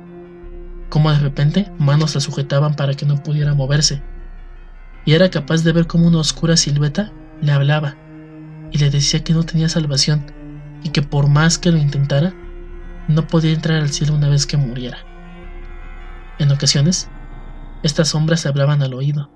cómo 0.90 1.10
de 1.10 1.18
repente 1.18 1.72
manos 1.78 2.14
la 2.14 2.20
sujetaban 2.20 2.74
para 2.76 2.94
que 2.94 3.06
no 3.06 3.22
pudiera 3.22 3.54
moverse, 3.54 4.02
y 5.04 5.14
era 5.14 5.30
capaz 5.30 5.64
de 5.64 5.72
ver 5.72 5.86
como 5.86 6.06
una 6.06 6.18
oscura 6.18 6.56
silueta 6.56 7.12
le 7.40 7.52
hablaba 7.52 7.96
y 8.70 8.78
le 8.78 8.90
decía 8.90 9.24
que 9.24 9.32
no 9.32 9.42
tenía 9.44 9.68
salvación 9.68 10.26
y 10.84 10.90
que 10.90 11.02
por 11.02 11.28
más 11.28 11.58
que 11.58 11.70
lo 11.70 11.78
intentara, 11.78 12.34
no 13.14 13.26
podía 13.26 13.52
entrar 13.52 13.80
al 13.80 13.90
cielo 13.90 14.14
una 14.14 14.28
vez 14.28 14.46
que 14.46 14.56
muriera. 14.56 14.98
En 16.38 16.50
ocasiones, 16.50 17.08
estas 17.82 18.08
sombras 18.08 18.46
hablaban 18.46 18.82
al 18.82 18.94
oído, 18.94 19.30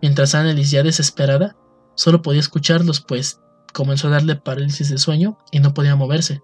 mientras 0.00 0.34
Annelies, 0.34 0.70
ya 0.70 0.82
desesperada, 0.82 1.56
solo 1.94 2.22
podía 2.22 2.40
escucharlos, 2.40 3.00
pues 3.00 3.40
comenzó 3.72 4.08
a 4.08 4.12
darle 4.12 4.36
parálisis 4.36 4.90
de 4.90 4.98
sueño 4.98 5.38
y 5.50 5.60
no 5.60 5.74
podía 5.74 5.96
moverse. 5.96 6.42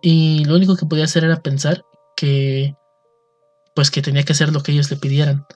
Y 0.00 0.44
lo 0.44 0.56
único 0.56 0.76
que 0.76 0.86
podía 0.86 1.04
hacer 1.04 1.24
era 1.24 1.42
pensar 1.42 1.84
que 2.16 2.76
pues 3.74 3.90
que 3.90 4.02
tenía 4.02 4.24
que 4.24 4.32
hacer 4.32 4.52
lo 4.52 4.62
que 4.62 4.72
ellos 4.72 4.90
le 4.90 4.96
pidieran. 4.96 5.46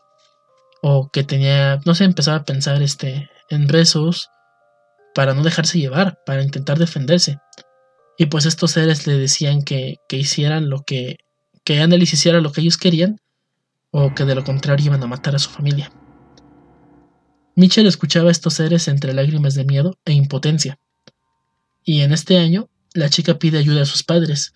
O 0.82 1.10
que 1.10 1.24
tenía, 1.24 1.80
no 1.84 1.94
sé, 1.94 2.04
empezaba 2.04 2.38
a 2.38 2.44
pensar 2.44 2.82
este 2.82 3.28
en 3.50 3.68
rezos 3.68 4.30
para 5.14 5.34
no 5.34 5.42
dejarse 5.42 5.78
llevar, 5.78 6.18
para 6.24 6.42
intentar 6.42 6.78
defenderse. 6.78 7.38
Y 8.18 8.26
pues 8.26 8.46
estos 8.46 8.72
seres 8.72 9.06
le 9.06 9.18
decían 9.18 9.62
que, 9.62 9.96
que 10.08 10.16
hicieran 10.16 10.70
lo 10.70 10.82
que, 10.82 11.18
que 11.64 11.80
Annelies 11.80 12.12
hiciera 12.12 12.40
lo 12.40 12.52
que 12.52 12.62
ellos 12.62 12.78
querían, 12.78 13.20
o 13.90 14.14
que 14.14 14.24
de 14.24 14.34
lo 14.34 14.44
contrario 14.44 14.86
iban 14.86 15.02
a 15.02 15.06
matar 15.06 15.34
a 15.34 15.38
su 15.38 15.50
familia. 15.50 15.90
Mitchell 17.54 17.86
escuchaba 17.86 18.28
a 18.28 18.32
estos 18.32 18.54
seres 18.54 18.88
entre 18.88 19.14
lágrimas 19.14 19.54
de 19.54 19.64
miedo 19.64 19.98
e 20.04 20.12
impotencia. 20.12 20.78
Y 21.84 22.02
en 22.02 22.12
este 22.12 22.38
año, 22.38 22.68
la 22.94 23.08
chica 23.08 23.38
pide 23.38 23.58
ayuda 23.58 23.82
a 23.82 23.86
sus 23.86 24.02
padres, 24.02 24.52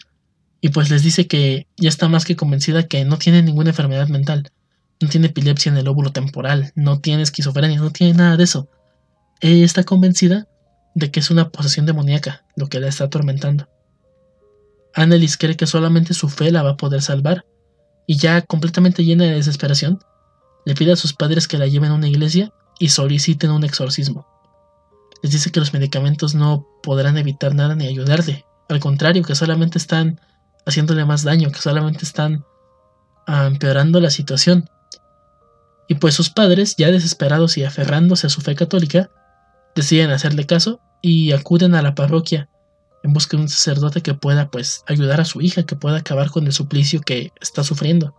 y 0.61 0.71
pues 0.71 0.91
les 0.91 1.03
dice 1.03 1.27
que 1.27 1.67
ya 1.77 1.89
está 1.89 2.09
más 2.09 2.25
que 2.25 2.37
convencida 2.37 2.87
que 2.87 3.05
no 3.05 3.19
tiene 3.19 3.43
ninguna 3.43 3.71
enfermedad 3.71 4.09
mental, 4.09 4.53
no 5.01 5.09
tiene 5.09 5.29
epilepsia 5.29 5.73
en 5.73 5.79
el 5.79 5.89
óvulo 5.89 6.13
temporal, 6.13 6.73
no 6.75 7.01
tiene 7.01 7.23
esquizofrenia, 7.23 7.81
no 7.81 7.91
tiene 7.91 8.15
nada 8.15 8.37
de 8.37 8.45
eso. 8.45 8.69
Ella 9.41 9.65
está 9.65 9.85
convencida 9.85 10.47
de 10.95 11.11
que 11.11 11.21
es 11.21 11.31
una 11.31 11.51
posesión 11.51 11.87
demoníaca 11.87 12.45
lo 12.57 12.69
que 12.69 12.81
la 12.81 12.89
está 12.89 13.05
atormentando. 13.05 13.69
Annelies 14.95 15.37
cree 15.37 15.57
que 15.57 15.67
solamente 15.67 16.15
su 16.15 16.29
fe 16.29 16.51
la 16.51 16.63
va 16.63 16.71
a 16.71 16.77
poder 16.77 17.03
salvar, 17.03 17.47
y 18.07 18.17
ya 18.17 18.43
completamente 18.43 19.05
llena 19.05 19.25
de 19.25 19.35
desesperación, 19.35 20.01
le 20.67 20.75
pide 20.75 20.93
a 20.93 20.97
sus 20.97 21.13
padres 21.13 21.47
que 21.47 21.59
la 21.59 21.67
lleven 21.67 21.93
a 21.93 21.95
una 21.95 22.09
iglesia 22.09 22.53
y 22.79 22.89
soliciten 22.89 23.51
un 23.51 23.65
exorcismo. 23.65 24.27
Les 25.23 25.33
dice 25.33 25.51
que 25.53 25.61
los 25.61 25.73
medicamentos 25.73 26.35
no 26.35 26.67
podrán 26.83 27.19
evitar 27.19 27.55
nada 27.55 27.75
ni 27.77 27.87
ayudarle, 27.87 28.45
al 28.69 28.81
contrario, 28.81 29.23
que 29.23 29.35
solamente 29.35 29.79
están 29.79 30.21
haciéndole 30.65 31.05
más 31.05 31.25
daño, 31.25 31.51
que 31.51 31.61
solamente 31.61 32.05
están 32.05 32.45
ah, 33.27 33.47
empeorando 33.47 34.01
la 34.01 34.11
situación. 34.11 34.69
Y 35.89 35.97
pues 35.97 36.15
sus 36.15 36.31
padres, 36.31 36.77
ya 36.77 36.91
desesperados 36.91 37.59
y 37.59 37.65
aferrándose 37.65 38.29
a 38.29 38.31
su 38.31 38.41
fe 38.41 38.55
católica, 38.55 39.11
deciden 39.75 40.11
hacerle 40.11 40.47
caso 40.47 40.81
y 41.03 41.33
acuden 41.33 41.75
a 41.75 41.83
la 41.83 41.95
parroquia 41.95 42.49
en 43.03 43.13
busca 43.13 43.37
de 43.37 43.45
un 43.45 43.49
sacerdote 43.49 44.03
que 44.03 44.15
pueda 44.15 44.51
pues 44.51 44.85
ayudar 44.87 45.21
a 45.21 45.25
su 45.25 45.41
hija, 45.41 45.65
que 45.65 45.77
pueda 45.77 45.99
acabar 45.99 46.31
con 46.31 46.47
el 46.47 46.53
suplicio 46.53 47.01
que 47.01 47.33
está 47.41 47.65
sufriendo. 47.65 48.15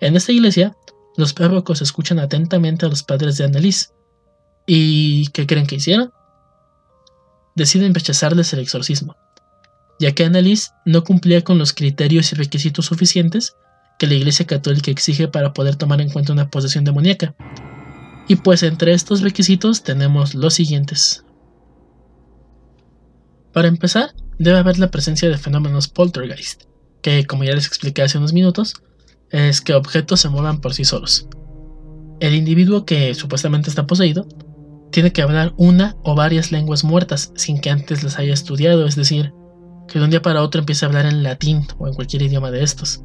En 0.00 0.16
esta 0.16 0.32
iglesia, 0.32 0.76
los 1.16 1.32
párrocos 1.32 1.80
escuchan 1.80 2.18
atentamente 2.18 2.86
a 2.86 2.88
los 2.88 3.02
padres 3.02 3.38
de 3.38 3.44
Annelies. 3.44 3.94
¿Y 4.66 5.28
qué 5.28 5.46
creen 5.46 5.66
que 5.66 5.76
hicieron? 5.76 6.12
Deciden 7.56 7.94
rechazarles 7.94 8.52
el 8.52 8.60
exorcismo 8.60 9.16
ya 9.98 10.12
que 10.12 10.24
Annalise 10.24 10.70
no 10.84 11.04
cumplía 11.04 11.42
con 11.42 11.58
los 11.58 11.72
criterios 11.72 12.32
y 12.32 12.36
requisitos 12.36 12.86
suficientes 12.86 13.56
que 13.98 14.06
la 14.06 14.14
Iglesia 14.14 14.46
Católica 14.46 14.90
exige 14.90 15.28
para 15.28 15.52
poder 15.52 15.76
tomar 15.76 16.00
en 16.00 16.10
cuenta 16.10 16.32
una 16.32 16.50
posesión 16.50 16.84
demoníaca. 16.84 17.34
Y 18.28 18.36
pues 18.36 18.62
entre 18.62 18.92
estos 18.92 19.22
requisitos 19.22 19.82
tenemos 19.82 20.34
los 20.34 20.52
siguientes. 20.52 21.24
Para 23.54 23.68
empezar, 23.68 24.14
debe 24.38 24.58
haber 24.58 24.78
la 24.78 24.90
presencia 24.90 25.30
de 25.30 25.38
fenómenos 25.38 25.88
poltergeist, 25.88 26.64
que 27.00 27.26
como 27.26 27.44
ya 27.44 27.54
les 27.54 27.66
expliqué 27.66 28.02
hace 28.02 28.18
unos 28.18 28.34
minutos, 28.34 28.74
es 29.30 29.62
que 29.62 29.72
objetos 29.72 30.20
se 30.20 30.28
muevan 30.28 30.60
por 30.60 30.74
sí 30.74 30.84
solos. 30.84 31.26
El 32.20 32.34
individuo 32.34 32.84
que 32.84 33.14
supuestamente 33.14 33.70
está 33.70 33.86
poseído 33.86 34.28
tiene 34.90 35.12
que 35.12 35.22
hablar 35.22 35.54
una 35.56 35.96
o 36.02 36.14
varias 36.14 36.52
lenguas 36.52 36.84
muertas 36.84 37.32
sin 37.34 37.60
que 37.60 37.70
antes 37.70 38.02
las 38.02 38.18
haya 38.18 38.34
estudiado, 38.34 38.86
es 38.86 38.94
decir, 38.94 39.32
que 39.86 39.98
de 39.98 40.04
un 40.04 40.10
día 40.10 40.20
para 40.20 40.42
otro 40.42 40.60
empiece 40.60 40.84
a 40.84 40.88
hablar 40.88 41.06
en 41.06 41.22
latín 41.22 41.66
o 41.78 41.88
en 41.88 41.94
cualquier 41.94 42.22
idioma 42.22 42.50
de 42.50 42.62
estos. 42.62 43.02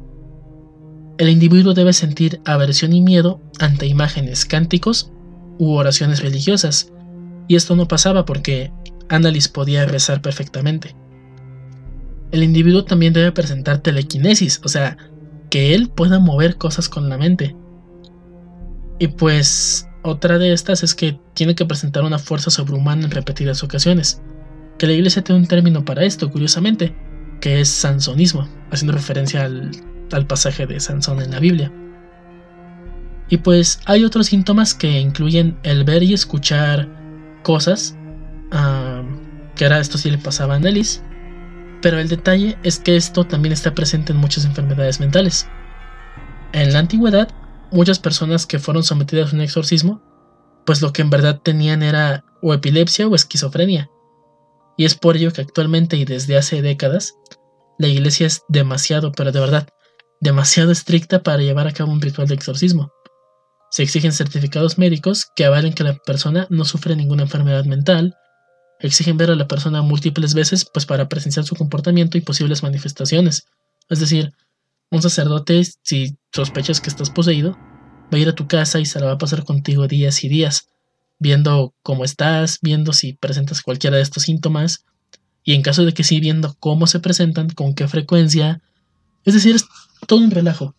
El 1.16 1.30
individuo 1.30 1.72
debe 1.72 1.92
sentir 1.92 2.40
aversión 2.44 2.92
y 2.92 3.00
miedo 3.00 3.40
ante 3.58 3.86
imágenes, 3.86 4.44
cánticos 4.44 5.12
u 5.58 5.74
oraciones 5.74 6.22
religiosas, 6.22 6.92
y 7.48 7.56
esto 7.56 7.76
no 7.76 7.88
pasaba 7.88 8.24
porque 8.24 8.72
Annalise 9.08 9.50
podía 9.50 9.86
rezar 9.86 10.22
perfectamente. 10.22 10.94
El 12.32 12.42
individuo 12.42 12.84
también 12.84 13.12
debe 13.12 13.32
presentar 13.32 13.78
telequinesis, 13.78 14.60
o 14.64 14.68
sea, 14.68 14.96
que 15.50 15.74
él 15.74 15.88
pueda 15.88 16.18
mover 16.18 16.56
cosas 16.56 16.88
con 16.88 17.08
la 17.08 17.18
mente. 17.18 17.54
Y 18.98 19.08
pues 19.08 19.86
otra 20.02 20.38
de 20.38 20.52
estas 20.52 20.82
es 20.82 20.94
que 20.94 21.18
tiene 21.34 21.54
que 21.54 21.66
presentar 21.66 22.04
una 22.04 22.18
fuerza 22.18 22.50
sobrehumana 22.50 23.04
en 23.04 23.10
repetidas 23.10 23.62
ocasiones 23.62 24.20
que 24.78 24.86
la 24.86 24.92
iglesia 24.92 25.22
tiene 25.22 25.40
un 25.40 25.46
término 25.46 25.84
para 25.84 26.04
esto, 26.04 26.30
curiosamente, 26.30 26.94
que 27.40 27.60
es 27.60 27.68
sansonismo, 27.68 28.48
haciendo 28.70 28.92
referencia 28.92 29.44
al, 29.44 29.70
pasaje 30.26 30.66
de 30.66 30.78
Sansón 30.78 31.20
en 31.22 31.32
la 31.32 31.40
Biblia. 31.40 31.72
Y 33.28 33.38
pues 33.38 33.80
hay 33.86 34.04
otros 34.04 34.26
síntomas 34.26 34.74
que 34.74 35.00
incluyen 35.00 35.58
el 35.62 35.84
ver 35.84 36.02
y 36.02 36.14
escuchar 36.14 36.88
cosas, 37.42 37.96
que 38.50 39.64
ahora 39.64 39.80
esto 39.80 39.98
sí 39.98 40.10
le 40.10 40.18
pasaba 40.18 40.54
a 40.54 40.58
Nellis, 40.58 41.02
pero 41.80 41.98
el 41.98 42.08
detalle 42.08 42.56
es 42.62 42.78
que 42.78 42.96
esto 42.96 43.24
también 43.24 43.52
está 43.52 43.74
presente 43.74 44.12
en 44.12 44.18
muchas 44.18 44.44
enfermedades 44.44 45.00
mentales. 45.00 45.48
En 46.52 46.72
la 46.72 46.78
antigüedad, 46.78 47.28
muchas 47.72 47.98
personas 47.98 48.46
que 48.46 48.58
fueron 48.58 48.84
sometidas 48.84 49.32
a 49.32 49.36
un 49.36 49.42
exorcismo, 49.42 50.02
pues 50.66 50.80
lo 50.80 50.92
que 50.92 51.02
en 51.02 51.10
verdad 51.10 51.40
tenían 51.42 51.82
era 51.82 52.24
o 52.42 52.54
epilepsia 52.54 53.06
o 53.08 53.14
esquizofrenia, 53.14 53.90
y 54.76 54.84
es 54.84 54.94
por 54.94 55.16
ello 55.16 55.32
que 55.32 55.40
actualmente 55.40 55.96
y 55.96 56.04
desde 56.04 56.36
hace 56.36 56.62
décadas, 56.62 57.14
la 57.78 57.88
iglesia 57.88 58.26
es 58.26 58.42
demasiado, 58.48 59.12
pero 59.12 59.32
de 59.32 59.40
verdad, 59.40 59.68
demasiado 60.20 60.72
estricta 60.72 61.22
para 61.22 61.42
llevar 61.42 61.66
a 61.66 61.72
cabo 61.72 61.92
un 61.92 62.00
ritual 62.00 62.28
de 62.28 62.34
exorcismo. 62.34 62.92
Se 63.74 63.82
exigen 63.82 64.12
certificados 64.12 64.78
médicos 64.78 65.26
que 65.34 65.44
avalen 65.44 65.72
que 65.72 65.82
la 65.82 65.96
persona 65.96 66.46
no 66.48 66.64
sufre 66.64 66.94
ninguna 66.94 67.24
enfermedad 67.24 67.64
mental, 67.64 68.14
exigen 68.78 69.16
ver 69.16 69.32
a 69.32 69.34
la 69.34 69.48
persona 69.48 69.82
múltiples 69.82 70.32
veces 70.32 70.64
pues 70.64 70.86
para 70.86 71.08
presenciar 71.08 71.44
su 71.44 71.56
comportamiento 71.56 72.16
y 72.16 72.20
posibles 72.20 72.62
manifestaciones. 72.62 73.48
Es 73.88 73.98
decir, 73.98 74.30
un 74.92 75.02
sacerdote, 75.02 75.60
si 75.82 76.16
sospechas 76.32 76.80
que 76.80 76.88
estás 76.88 77.10
poseído, 77.10 77.58
va 78.12 78.16
a 78.16 78.18
ir 78.18 78.28
a 78.28 78.36
tu 78.36 78.46
casa 78.46 78.78
y 78.78 78.86
se 78.86 79.00
la 79.00 79.06
va 79.06 79.12
a 79.14 79.18
pasar 79.18 79.42
contigo 79.42 79.88
días 79.88 80.22
y 80.22 80.28
días 80.28 80.68
viendo 81.18 81.74
cómo 81.82 82.04
estás, 82.04 82.60
viendo 82.62 82.92
si 82.92 83.14
presentas 83.14 83.60
cualquiera 83.60 83.96
de 83.96 84.04
estos 84.04 84.22
síntomas, 84.22 84.84
y 85.42 85.54
en 85.54 85.62
caso 85.62 85.84
de 85.84 85.92
que 85.92 86.04
sí, 86.04 86.20
viendo 86.20 86.54
cómo 86.60 86.86
se 86.86 87.00
presentan, 87.00 87.50
con 87.50 87.74
qué 87.74 87.88
frecuencia. 87.88 88.62
Es 89.24 89.34
decir, 89.34 89.56
es 89.56 89.64
todo 90.06 90.20
un 90.20 90.30
relajo. 90.30 90.76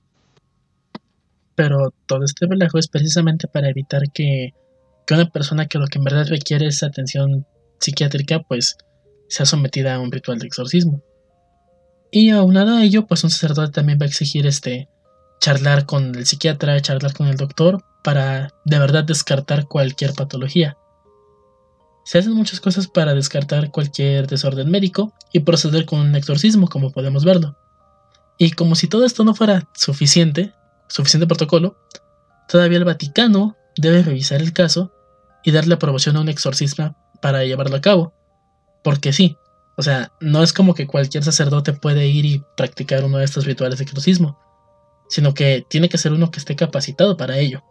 Pero 1.55 1.93
todo 2.07 2.23
este 2.23 2.47
relajo 2.47 2.77
es 2.77 2.87
precisamente 2.87 3.47
para 3.47 3.69
evitar 3.69 4.03
que, 4.13 4.53
que 5.07 5.13
una 5.13 5.29
persona 5.29 5.67
que 5.67 5.79
lo 5.79 5.87
que 5.87 5.99
en 5.99 6.03
verdad 6.03 6.27
requiere 6.27 6.67
es 6.67 6.83
atención 6.83 7.45
psiquiátrica, 7.79 8.41
pues 8.41 8.77
sea 9.27 9.45
sometida 9.45 9.95
a 9.95 9.99
un 9.99 10.11
ritual 10.11 10.39
de 10.39 10.47
exorcismo. 10.47 11.01
Y 12.11 12.29
aunado 12.29 12.77
a 12.77 12.83
ello, 12.83 13.07
pues 13.07 13.23
un 13.23 13.29
sacerdote 13.29 13.71
también 13.71 13.99
va 13.99 14.05
a 14.05 14.07
exigir 14.07 14.45
este 14.47 14.87
charlar 15.39 15.85
con 15.85 16.15
el 16.15 16.25
psiquiatra, 16.25 16.79
charlar 16.79 17.13
con 17.13 17.27
el 17.27 17.37
doctor, 17.37 17.83
para 18.03 18.53
de 18.65 18.79
verdad 18.79 19.03
descartar 19.03 19.67
cualquier 19.67 20.13
patología. 20.13 20.77
Se 22.05 22.19
hacen 22.19 22.33
muchas 22.33 22.59
cosas 22.59 22.87
para 22.87 23.15
descartar 23.15 23.71
cualquier 23.71 24.27
desorden 24.27 24.69
médico 24.69 25.11
y 25.33 25.39
proceder 25.39 25.85
con 25.85 25.99
un 25.99 26.15
exorcismo, 26.15 26.67
como 26.67 26.91
podemos 26.91 27.25
verlo. 27.25 27.57
Y 28.37 28.51
como 28.51 28.75
si 28.75 28.87
todo 28.87 29.05
esto 29.05 29.23
no 29.23 29.33
fuera 29.33 29.67
suficiente, 29.73 30.53
suficiente 30.87 31.27
protocolo, 31.27 31.77
todavía 32.47 32.77
el 32.77 32.85
Vaticano 32.85 33.55
debe 33.77 34.03
revisar 34.03 34.41
el 34.41 34.53
caso 34.53 34.91
y 35.43 35.51
darle 35.51 35.75
aprobación 35.75 36.17
a 36.17 36.21
un 36.21 36.29
exorcismo 36.29 36.95
para 37.21 37.43
llevarlo 37.43 37.75
a 37.75 37.81
cabo. 37.81 38.13
Porque 38.83 39.13
sí, 39.13 39.37
o 39.77 39.83
sea, 39.83 40.11
no 40.19 40.43
es 40.43 40.53
como 40.53 40.73
que 40.73 40.87
cualquier 40.87 41.23
sacerdote 41.23 41.73
puede 41.73 42.07
ir 42.07 42.25
y 42.25 42.43
practicar 42.55 43.03
uno 43.03 43.17
de 43.17 43.25
estos 43.25 43.45
rituales 43.45 43.79
de 43.79 43.85
exorcismo, 43.85 44.39
sino 45.09 45.33
que 45.33 45.65
tiene 45.69 45.89
que 45.89 45.97
ser 45.97 46.13
uno 46.13 46.31
que 46.31 46.39
esté 46.39 46.55
capacitado 46.55 47.17
para 47.17 47.37
ello 47.37 47.63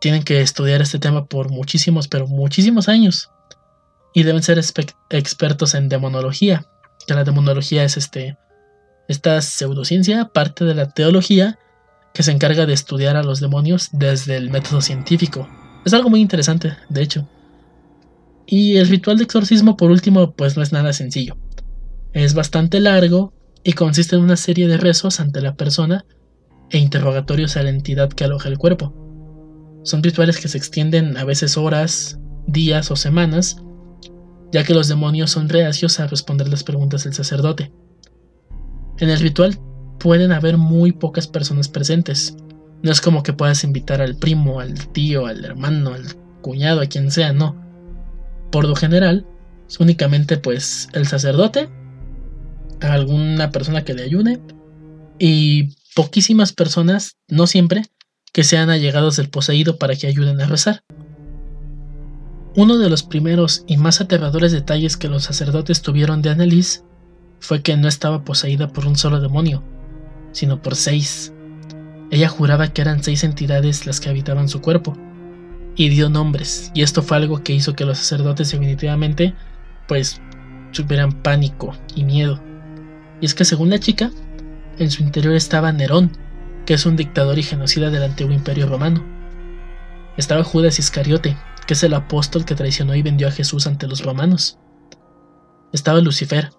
tienen 0.00 0.24
que 0.24 0.40
estudiar 0.40 0.82
este 0.82 0.98
tema 0.98 1.26
por 1.26 1.50
muchísimos, 1.50 2.08
pero 2.08 2.26
muchísimos 2.26 2.88
años. 2.88 3.30
Y 4.12 4.24
deben 4.24 4.42
ser 4.42 4.58
expertos 5.10 5.74
en 5.74 5.88
demonología, 5.88 6.66
que 7.06 7.14
la 7.14 7.22
demonología 7.22 7.84
es 7.84 7.96
este, 7.96 8.36
esta 9.06 9.40
pseudociencia, 9.40 10.30
parte 10.32 10.64
de 10.64 10.74
la 10.74 10.90
teología, 10.90 11.58
que 12.14 12.22
se 12.22 12.32
encarga 12.32 12.66
de 12.66 12.72
estudiar 12.72 13.16
a 13.16 13.22
los 13.22 13.40
demonios 13.40 13.88
desde 13.92 14.36
el 14.36 14.50
método 14.50 14.80
científico. 14.80 15.48
Es 15.84 15.94
algo 15.94 16.10
muy 16.10 16.20
interesante, 16.20 16.76
de 16.88 17.02
hecho. 17.02 17.28
Y 18.46 18.76
el 18.76 18.88
ritual 18.88 19.18
de 19.18 19.24
exorcismo, 19.24 19.76
por 19.76 19.90
último, 19.90 20.32
pues 20.32 20.56
no 20.56 20.62
es 20.62 20.72
nada 20.72 20.92
sencillo. 20.92 21.36
Es 22.12 22.34
bastante 22.34 22.80
largo 22.80 23.32
y 23.62 23.74
consiste 23.74 24.16
en 24.16 24.22
una 24.22 24.36
serie 24.36 24.66
de 24.66 24.76
rezos 24.76 25.20
ante 25.20 25.40
la 25.40 25.54
persona 25.54 26.04
e 26.70 26.78
interrogatorios 26.78 27.56
a 27.56 27.62
la 27.62 27.70
entidad 27.70 28.10
que 28.10 28.24
aloja 28.24 28.48
el 28.48 28.58
cuerpo. 28.58 28.94
Son 29.82 30.02
rituales 30.02 30.38
que 30.38 30.48
se 30.48 30.58
extienden 30.58 31.16
a 31.16 31.24
veces 31.24 31.56
horas, 31.56 32.18
días 32.46 32.90
o 32.90 32.96
semanas, 32.96 33.56
ya 34.52 34.64
que 34.64 34.74
los 34.74 34.88
demonios 34.88 35.30
son 35.30 35.48
reacios 35.48 36.00
a 36.00 36.06
responder 36.06 36.48
las 36.48 36.64
preguntas 36.64 37.04
del 37.04 37.14
sacerdote. 37.14 37.72
En 38.98 39.08
el 39.08 39.20
ritual 39.20 39.58
pueden 40.00 40.32
haber 40.32 40.56
muy 40.56 40.90
pocas 40.90 41.28
personas 41.28 41.68
presentes. 41.68 42.36
No 42.82 42.90
es 42.90 43.00
como 43.00 43.22
que 43.22 43.34
puedas 43.34 43.62
invitar 43.62 44.00
al 44.00 44.16
primo, 44.16 44.58
al 44.58 44.88
tío, 44.88 45.26
al 45.26 45.44
hermano, 45.44 45.92
al 45.92 46.16
cuñado, 46.40 46.80
a 46.80 46.86
quien 46.86 47.10
sea, 47.10 47.32
no. 47.32 47.54
Por 48.50 48.66
lo 48.66 48.74
general, 48.74 49.26
es 49.68 49.78
únicamente 49.78 50.38
pues 50.38 50.88
el 50.94 51.06
sacerdote, 51.06 51.68
alguna 52.80 53.50
persona 53.50 53.84
que 53.84 53.94
le 53.94 54.02
ayude 54.02 54.40
y 55.18 55.74
poquísimas 55.94 56.52
personas, 56.52 57.18
no 57.28 57.46
siempre, 57.46 57.82
que 58.32 58.42
sean 58.42 58.70
allegados 58.70 59.16
del 59.16 59.28
poseído 59.28 59.76
para 59.76 59.94
que 59.94 60.06
ayuden 60.06 60.40
a 60.40 60.46
rezar. 60.46 60.82
Uno 62.56 62.78
de 62.78 62.88
los 62.88 63.02
primeros 63.02 63.64
y 63.66 63.76
más 63.76 64.00
aterradores 64.00 64.50
detalles 64.50 64.96
que 64.96 65.08
los 65.08 65.24
sacerdotes 65.24 65.82
tuvieron 65.82 66.22
de 66.22 66.30
Annelies 66.30 66.84
fue 67.38 67.62
que 67.62 67.76
no 67.76 67.86
estaba 67.86 68.24
poseída 68.24 68.68
por 68.68 68.86
un 68.86 68.96
solo 68.96 69.20
demonio, 69.20 69.62
sino 70.32 70.62
por 70.62 70.76
seis. 70.76 71.32
Ella 72.10 72.28
juraba 72.28 72.68
que 72.68 72.82
eran 72.82 73.02
seis 73.02 73.24
entidades 73.24 73.86
las 73.86 74.00
que 74.00 74.08
habitaban 74.08 74.48
su 74.48 74.60
cuerpo, 74.60 74.96
y 75.76 75.88
dio 75.88 76.10
nombres, 76.10 76.70
y 76.74 76.82
esto 76.82 77.02
fue 77.02 77.16
algo 77.16 77.42
que 77.42 77.52
hizo 77.52 77.74
que 77.74 77.84
los 77.84 77.98
sacerdotes 77.98 78.50
definitivamente, 78.50 79.34
pues, 79.86 80.20
tuvieran 80.72 81.12
pánico 81.12 81.74
y 81.94 82.04
miedo. 82.04 82.40
Y 83.20 83.26
es 83.26 83.34
que 83.34 83.44
según 83.44 83.70
la 83.70 83.78
chica, 83.78 84.10
en 84.78 84.90
su 84.90 85.02
interior 85.02 85.34
estaba 85.34 85.72
Nerón, 85.72 86.10
que 86.66 86.74
es 86.74 86.86
un 86.86 86.96
dictador 86.96 87.38
y 87.38 87.42
genocida 87.42 87.90
del 87.90 88.02
antiguo 88.02 88.32
imperio 88.32 88.66
romano. 88.66 89.04
Estaba 90.16 90.44
Judas 90.44 90.78
Iscariote, 90.78 91.36
que 91.66 91.74
es 91.74 91.82
el 91.82 91.94
apóstol 91.94 92.44
que 92.44 92.54
traicionó 92.54 92.94
y 92.94 93.02
vendió 93.02 93.28
a 93.28 93.32
Jesús 93.32 93.66
ante 93.66 93.86
los 93.86 94.04
romanos. 94.04 94.58
Estaba 95.72 96.00
Lucifer, 96.00 96.50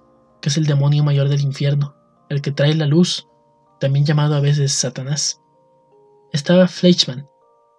que 0.41 0.49
es 0.49 0.57
el 0.57 0.65
demonio 0.65 1.03
mayor 1.03 1.29
del 1.29 1.41
infierno, 1.41 1.95
el 2.29 2.41
que 2.41 2.51
trae 2.51 2.73
la 2.75 2.86
luz, 2.86 3.27
también 3.82 4.06
llamado 4.06 4.36
a 4.36 4.39
veces 4.39 4.72
Satanás. 4.74 5.41
Estaba 6.32 6.67
Fleischmann, 6.67 7.28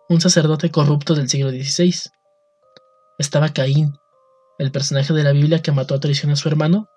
un 0.09 0.21
sacerdote 0.21 0.71
corrupto 0.71 1.15
del 1.15 1.29
siglo 1.29 1.51
XVI. 1.51 1.95
Estaba 3.19 3.51
Caín, 3.51 3.95
el 4.59 4.73
personaje 4.73 5.15
de 5.15 5.23
la 5.23 5.31
Biblia 5.31 5.63
que 5.63 5.71
mató 5.71 5.95
a 5.95 6.01
traición 6.01 6.33
a 6.33 6.37
su 6.37 6.49
hermano, 6.49 6.89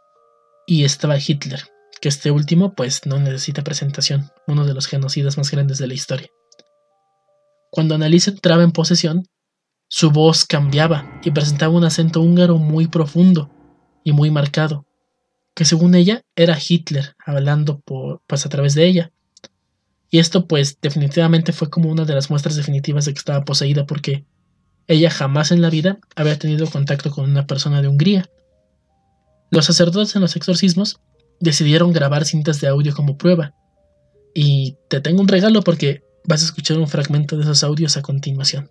y 0.66 0.86
estaba 0.86 1.20
Hitler, 1.20 1.62
que 2.02 2.10
este 2.10 2.32
último 2.32 2.74
pues 2.74 3.06
no 3.06 3.20
necesita 3.20 3.64
presentación, 3.64 4.32
uno 4.48 4.66
de 4.66 4.74
los 4.74 4.88
genocidas 4.88 5.38
más 5.38 5.52
grandes 5.52 5.78
de 5.78 5.88
la 5.88 5.94
historia. 5.94 6.30
Cuando 7.72 7.94
Annalise 7.94 8.32
entraba 8.32 8.64
en 8.64 8.72
posesión, 8.72 9.28
su 9.88 10.10
voz 10.10 10.46
cambiaba 10.46 11.22
y 11.24 11.30
presentaba 11.30 11.76
un 11.76 11.84
acento 11.84 12.22
húngaro 12.22 12.58
muy 12.58 12.88
profundo 12.88 13.52
y 14.04 14.14
muy 14.14 14.32
marcado, 14.32 14.88
que 15.56 15.66
según 15.66 15.96
ella 15.96 16.24
era 16.36 16.60
Hitler 16.60 17.16
hablando 17.26 17.82
pues, 18.28 18.46
a 18.46 18.50
través 18.50 18.76
de 18.76 18.86
ella. 18.86 19.12
Y 20.12 20.20
esto 20.20 20.48
pues 20.48 20.78
definitivamente 20.82 21.54
fue 21.54 21.70
como 21.70 21.90
una 21.90 22.06
de 22.06 22.14
las 22.14 22.30
muestras 22.30 22.56
definitivas 22.56 23.06
de 23.06 23.14
que 23.14 23.20
estaba 23.20 23.44
poseída 23.44 23.86
porque 23.86 24.26
ella 24.88 25.10
jamás 25.10 25.52
en 25.52 25.62
la 25.62 25.70
vida 25.70 25.98
había 26.16 26.38
tenido 26.38 26.68
contacto 26.68 27.10
con 27.10 27.30
una 27.30 27.48
persona 27.48 27.82
de 27.82 27.88
Hungría. 27.88 28.30
Los 29.50 29.66
sacerdotes 29.66 30.16
en 30.16 30.22
los 30.22 30.36
exorcismos 30.36 31.00
decidieron 31.40 31.94
grabar 31.94 32.26
cintas 32.26 32.62
de 32.62 32.68
audio 32.68 32.94
como 32.94 33.18
prueba. 33.18 33.54
Y 34.34 34.78
te 34.90 35.00
tengo 35.00 35.22
un 35.22 35.28
regalo 35.28 35.64
porque 35.64 36.04
vas 36.26 36.42
a 36.42 36.46
escuchar 36.46 36.78
un 36.78 36.88
fragmento 36.88 37.38
de 37.38 37.44
esos 37.44 37.64
audios 37.64 37.96
a 37.98 38.02
continuación. 38.02 38.70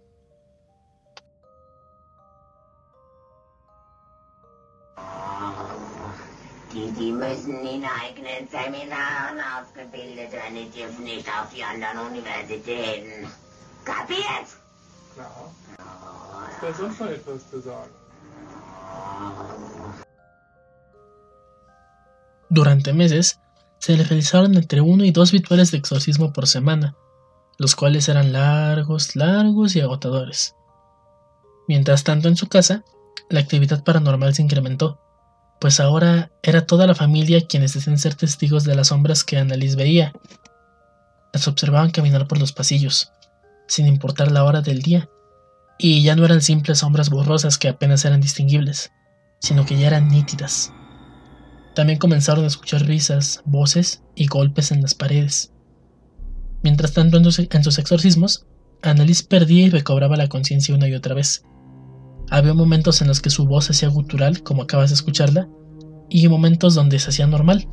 Die, 6.75 6.91
die 6.99 7.13
müssen 7.13 7.65
in 7.65 7.85
eigenen 7.85 8.49
Seminaren 8.51 9.39
ausgebildet 9.55 10.33
werden, 10.33 10.57
die 10.57 10.71
dürfen 10.77 11.05
nicht 11.05 11.29
auf 11.29 11.49
die 11.55 11.63
anderen 11.63 11.99
Universitäten. 12.11 13.29
Kapiert? 13.85 14.49
Klar. 15.15 15.53
Ist 16.51 16.63
da 16.63 16.75
sonst 16.75 17.01
noch 17.01 17.07
etwas 17.07 17.49
zu 17.49 17.61
sagen? 17.61 17.93
Durante 22.51 22.93
meses, 22.93 23.39
se 23.79 23.97
le 23.97 24.03
realizaron 24.03 24.57
entre 24.57 24.81
uno 24.81 25.05
y 25.05 25.13
dos 25.13 25.31
rituales 25.31 25.71
de 25.71 25.79
exorcismo 25.79 26.33
por 26.33 26.49
semana, 26.49 26.97
los 27.57 27.77
cuales 27.77 28.09
eran 28.09 28.33
largos, 28.33 29.15
largos 29.15 29.77
y 29.77 29.81
agotadores. 29.81 30.57
Mientras 31.69 32.03
tanto, 32.03 32.27
en 32.27 32.37
su 32.37 32.49
casa, 32.49 32.83
la 33.29 33.39
actividad 33.39 33.85
paranormal 33.85 34.35
se 34.35 34.43
incrementó 34.43 35.04
pues 35.65 35.81
ahora 35.81 36.31
era 36.43 36.67
toda 36.67 36.87
la 36.87 36.95
familia 36.95 37.47
quienes 37.47 37.73
decían 37.73 37.97
ser 37.97 38.15
testigos 38.15 38.65
de 38.65 38.75
las 38.75 38.89
sombras 38.89 39.25
que 39.25 39.39
Annalise 39.39 39.77
veía. 39.77 40.13
Las 41.33 41.49
observaban 41.49 41.91
caminar 41.91 42.29
por 42.29 42.39
los 42.39 42.53
pasillos, 42.53 43.13
sin 43.67 43.87
importar 43.87 44.31
la 44.31 44.45
hora 44.45 44.61
del 44.61 44.83
día, 44.83 45.09
y 45.79 46.03
ya 46.03 46.17
no 46.17 46.27
eran 46.27 46.43
simples 46.43 46.81
sombras 46.81 47.09
borrosas 47.09 47.57
que 47.57 47.69
apenas 47.69 48.05
eran 48.05 48.21
distinguibles, 48.21 48.93
sino 49.41 49.65
que 49.65 49.79
ya 49.79 49.87
eran 49.87 50.09
nítidas. 50.09 50.71
También 51.75 51.99
comenzaron 51.99 52.45
a 52.45 52.49
escuchar 52.49 52.83
risas, 52.83 53.41
voces 53.47 54.03
y 54.15 54.27
golpes 54.27 54.71
en 54.71 54.83
las 54.83 54.95
paredes. 54.95 55.51
Mientras 56.63 56.93
tanto, 56.93 57.17
en 57.17 57.25
sus, 57.25 57.79
exorcismos, 57.79 58.45
Annalise 58.83 59.25
perdía 59.25 59.65
y 59.65 59.71
recobraba 59.71 60.19
la 60.19 60.29
conciencia 60.29 60.75
una 60.75 60.89
y 60.89 60.95
otra 60.95 61.15
vez, 61.15 61.43
había 62.31 62.55
momentos 62.55 63.01
en 63.03 63.09
los 63.09 63.21
que 63.21 63.31
su 63.31 63.47
voz 63.47 63.67
se 63.67 63.73
hacía 63.73 63.89
gutural, 63.89 64.43
como 64.43 64.63
acabas 64.63 64.91
de 64.91 64.95
escucharla, 64.95 65.49
y 66.09 66.29
momentos 66.29 66.75
donde 66.75 66.99
se 66.99 67.11
hacía 67.11 67.27
normal. 67.27 67.69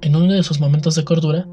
En 0.00 0.16
uno 0.16 0.32
de 0.32 0.42
sus 0.42 0.60
momentos 0.60 0.94
de 0.94 1.04
cordura, 1.04 1.46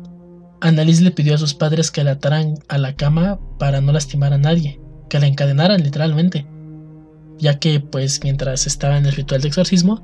Annalise 0.61 1.03
le 1.03 1.11
pidió 1.11 1.35
a 1.35 1.37
sus 1.37 1.53
padres 1.53 1.91
que 1.91 2.03
la 2.03 2.11
ataran 2.11 2.55
a 2.67 2.77
la 2.77 2.95
cama 2.95 3.39
para 3.59 3.81
no 3.81 3.91
lastimar 3.91 4.33
a 4.33 4.37
nadie, 4.37 4.79
que 5.09 5.19
la 5.19 5.27
encadenaran 5.27 5.83
literalmente, 5.83 6.47
ya 7.37 7.59
que, 7.59 7.79
pues, 7.79 8.21
mientras 8.23 8.65
estaba 8.65 8.97
en 8.97 9.05
el 9.05 9.13
ritual 9.13 9.41
de 9.41 9.49
exorcismo, 9.49 10.01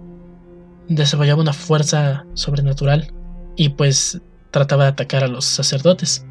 desarrollaba 0.87 1.41
una 1.41 1.53
fuerza 1.53 2.25
sobrenatural 2.33 3.13
y, 3.55 3.69
pues, 3.69 4.21
trataba 4.51 4.83
de 4.83 4.89
atacar 4.91 5.23
a 5.23 5.27
los 5.27 5.45
sacerdotes. 5.45 6.25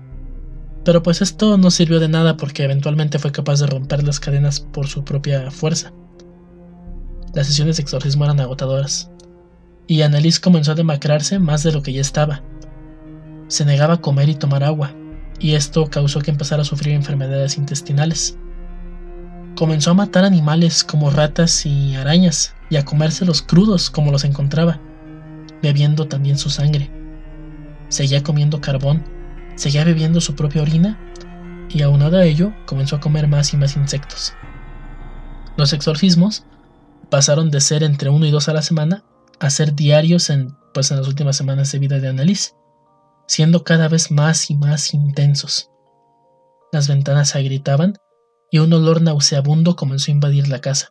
Pero 0.85 1.03
pues 1.03 1.23
esto 1.23 1.57
no 1.59 1.71
sirvió 1.71 2.01
de 2.01 2.09
nada 2.09 2.37
porque 2.37 2.65
eventualmente 2.65 3.19
fue 3.19 3.31
capaz 3.31 3.61
de 3.61 3.67
romper 3.67 4.03
las 4.03 4.19
cadenas 4.19 4.61
por 4.61 4.89
su 4.89 5.05
propia 5.05 5.51
fuerza. 5.51 5.93
Las 7.35 7.47
sesiones 7.47 7.77
de 7.77 7.83
exorcismo 7.83 8.25
eran 8.25 8.41
agotadoras, 8.41 9.11
y 9.87 10.03
Annelies 10.03 10.41
comenzó 10.41 10.73
a 10.73 10.75
demacrarse 10.75 11.39
más 11.39 11.63
de 11.63 11.73
lo 11.73 11.83
que 11.83 11.93
ya 11.93 12.01
estaba. 12.01 12.43
Se 13.47 13.65
negaba 13.65 13.95
a 13.95 14.01
comer 14.01 14.29
y 14.29 14.35
tomar 14.35 14.65
agua, 14.65 14.93
y 15.39 15.55
esto 15.55 15.87
causó 15.87 16.21
que 16.21 16.31
empezara 16.31 16.63
a 16.63 16.67
sufrir 16.67 16.95
enfermedades 16.95 17.57
intestinales. 17.57 18.37
Comenzó 19.57 19.93
a 19.93 19.95
matar 19.95 20.25
animales 20.25 20.83
como 20.83 21.11
ratas 21.11 21.65
y 21.65 21.95
arañas, 21.95 22.55
y 22.71 22.77
a 22.77 22.85
comérselos 22.85 23.43
crudos 23.43 23.89
como 23.89 24.11
los 24.11 24.25
encontraba, 24.25 24.81
bebiendo 25.63 26.09
también 26.09 26.39
su 26.39 26.51
sangre. 26.51 26.91
Seguía 27.89 28.23
comiendo 28.23 28.61
carbón 28.61 29.05
Seguía 29.55 29.85
bebiendo 29.85 30.21
su 30.21 30.35
propia 30.35 30.63
orina 30.63 30.99
y 31.69 31.83
aunado 31.83 32.19
a 32.19 32.25
ello 32.25 32.53
comenzó 32.67 32.97
a 32.97 33.01
comer 33.01 33.29
más 33.29 33.53
y 33.53 33.57
más 33.57 33.77
insectos. 33.77 34.35
Los 35.57 35.73
exorcismos 35.73 36.45
pasaron 37.11 37.51
de 37.51 37.61
ser 37.61 37.83
entre 37.83 38.11
uno 38.11 38.27
y 38.27 38.31
dos 38.31 38.49
a 38.49 38.55
la 38.55 38.63
semana 38.63 39.05
a 39.39 39.51
ser 39.51 39.75
diarios 39.75 40.31
en, 40.31 40.57
pues, 40.73 40.91
en 40.91 40.99
las 40.99 41.09
últimas 41.09 41.37
semanas 41.37 41.71
de 41.73 41.79
vida 41.79 41.99
de 41.99 42.09
Annalise, 42.09 42.53
siendo 43.27 43.65
cada 43.65 43.89
vez 43.89 44.11
más 44.11 44.51
y 44.51 44.57
más 44.57 44.95
intensos. 44.95 45.71
Las 46.73 46.89
ventanas 46.89 47.31
se 47.31 47.39
agritaban 47.39 47.99
y 48.51 48.59
un 48.59 48.73
olor 48.73 49.03
nauseabundo 49.03 49.77
comenzó 49.77 50.11
a 50.11 50.15
invadir 50.15 50.49
la 50.49 50.61
casa. 50.61 50.91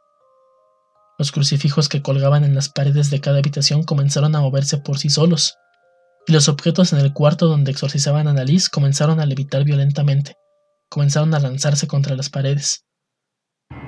Los 1.18 1.32
crucifijos 1.32 1.90
que 1.90 2.02
colgaban 2.02 2.44
en 2.44 2.56
las 2.56 2.70
paredes 2.70 3.10
de 3.10 3.22
cada 3.22 3.40
habitación 3.40 3.84
comenzaron 3.84 4.36
a 4.36 4.42
moverse 4.42 4.78
por 4.78 4.98
sí 4.98 5.10
solos, 5.10 5.56
y 6.28 6.34
los 6.34 6.48
objetos 6.50 6.94
en 6.94 7.00
el 7.00 7.14
cuarto 7.14 7.48
donde 7.48 7.72
exorcizaban 7.72 8.28
a 8.28 8.32
Annalise 8.32 8.70
comenzaron 8.70 9.20
a 9.20 9.26
levitar 9.26 9.64
violentamente, 9.64 10.36
comenzaron 10.90 11.34
a 11.34 11.40
lanzarse 11.40 11.88
contra 11.88 12.16
las 12.16 12.30
paredes. 12.30 12.86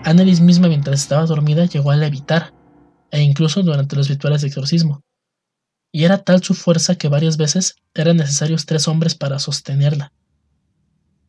Annalise 0.04 0.41
misma 0.41 0.67
mientras 0.67 1.02
estaba 1.02 1.26
dormida 1.26 1.65
llegó 1.65 1.91
a 1.91 1.96
levitar, 1.96 2.54
e 3.12 3.22
incluso 3.22 3.62
durante 3.62 3.96
los 3.96 4.10
rituales 4.10 4.41
de 4.41 4.48
exorcismo. 4.48 5.04
Y 5.91 6.06
era 6.06 6.17
tal 6.17 6.41
su 6.43 6.56
fuerza 6.56 6.96
que 6.96 7.08
varias 7.08 7.38
veces 7.38 7.76
eran 7.93 8.17
necesarios 8.17 8.65
tres 8.65 8.88
hombres 8.88 9.13
para 9.15 9.38
sostenerla. 9.39 10.12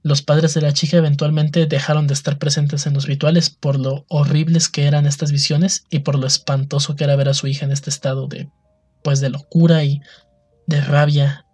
los 0.03 0.21
padres 0.21 0.53
de 0.53 0.61
la 0.61 0.73
chica 0.73 0.99
eventualmente 0.99 1.65
dejaron 1.67 2.07
de 2.07 2.15
estar 2.15 2.39
presentes 2.39 2.87
en 2.87 2.93
los 2.93 3.07
rituales 3.07 3.49
por 3.49 3.79
lo 3.79 4.05
horribles 4.09 4.69
que 4.69 4.87
eran 4.87 5.07
estas 5.07 5.33
visiones 5.33 5.87
y 5.91 6.01
por 6.01 6.19
lo 6.19 6.27
espantoso 6.27 6.95
que 6.95 7.05
era 7.05 7.17
ver 7.17 7.31
a 7.31 7.35
su 7.35 7.47
hija 7.47 7.65
en 7.65 7.73
este 7.73 7.89
estado 7.89 8.27
de 8.27 8.51
pues 9.03 9.21
de 9.21 9.31
locura 9.31 9.83
y 9.85 10.01
de 10.67 10.81
rabia 10.81 11.47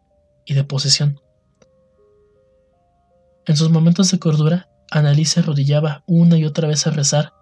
y 0.44 0.54
de 0.54 0.64
posesión. 0.64 1.20
En 3.46 3.56
sus 3.56 3.70
momentos 3.70 4.10
de 4.10 4.18
cordura, 4.18 4.68
Annalise 4.90 5.34
se 5.34 5.40
arrodillaba 5.40 6.02
una 6.06 6.36
y 6.36 6.44
otra 6.44 6.68
vez 6.68 6.86
a 6.86 6.90
rezar. 6.90 7.32